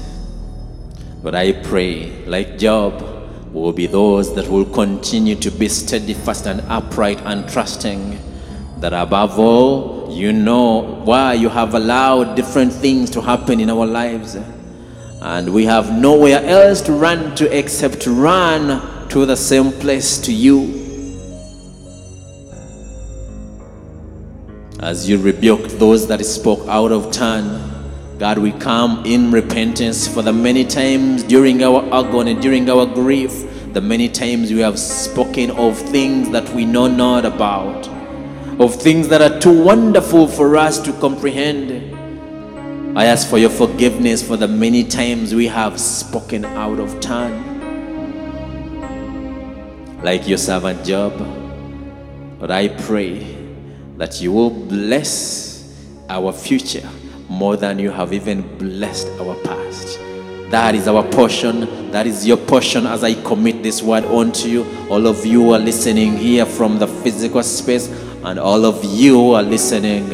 [1.22, 3.07] but I pray, like Job,
[3.52, 8.18] will be those that will continue to be steadfast and upright and trusting
[8.80, 13.86] that above all, you know why you have allowed different things to happen in our
[13.86, 14.36] lives.
[15.20, 20.18] And we have nowhere else to run to except to run to the same place
[20.18, 20.74] to you.
[24.80, 27.67] As you rebuke those that spoke out of turn,
[28.18, 33.44] God, we come in repentance for the many times during our agony, during our grief,
[33.74, 37.86] the many times we have spoken of things that we know not about,
[38.58, 41.96] of things that are too wonderful for us to comprehend.
[42.98, 47.44] I ask for your forgiveness for the many times we have spoken out of turn.
[50.02, 51.12] Like your servant Job.
[52.40, 53.36] But I pray
[53.96, 55.72] that you will bless
[56.08, 56.88] our future
[57.28, 59.98] more than you have even blessed our past.
[60.50, 61.90] That is our portion.
[61.90, 64.64] That is your portion as I commit this word unto you.
[64.88, 67.88] All of you are listening here from the physical space,
[68.24, 70.10] and all of you are listening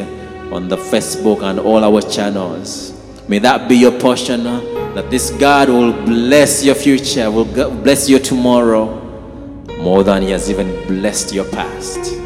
[0.51, 2.93] on the Facebook and all our channels.
[3.29, 4.43] May that be your portion.
[4.43, 9.01] That this God will bless your future, will bless your tomorrow
[9.79, 12.24] more than He has even blessed your past.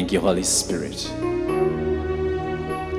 [0.00, 0.98] Thank you, Holy Spirit.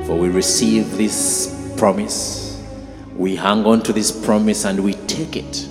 [0.06, 2.64] For we receive this promise,
[3.16, 5.68] we hang on to this promise and we take it.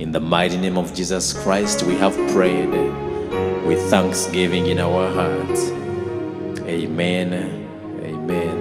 [0.00, 2.70] In the mighty name of Jesus Christ, we have prayed
[3.64, 5.70] with thanksgiving in our hearts.
[6.66, 7.32] Amen.
[8.02, 8.55] Amen.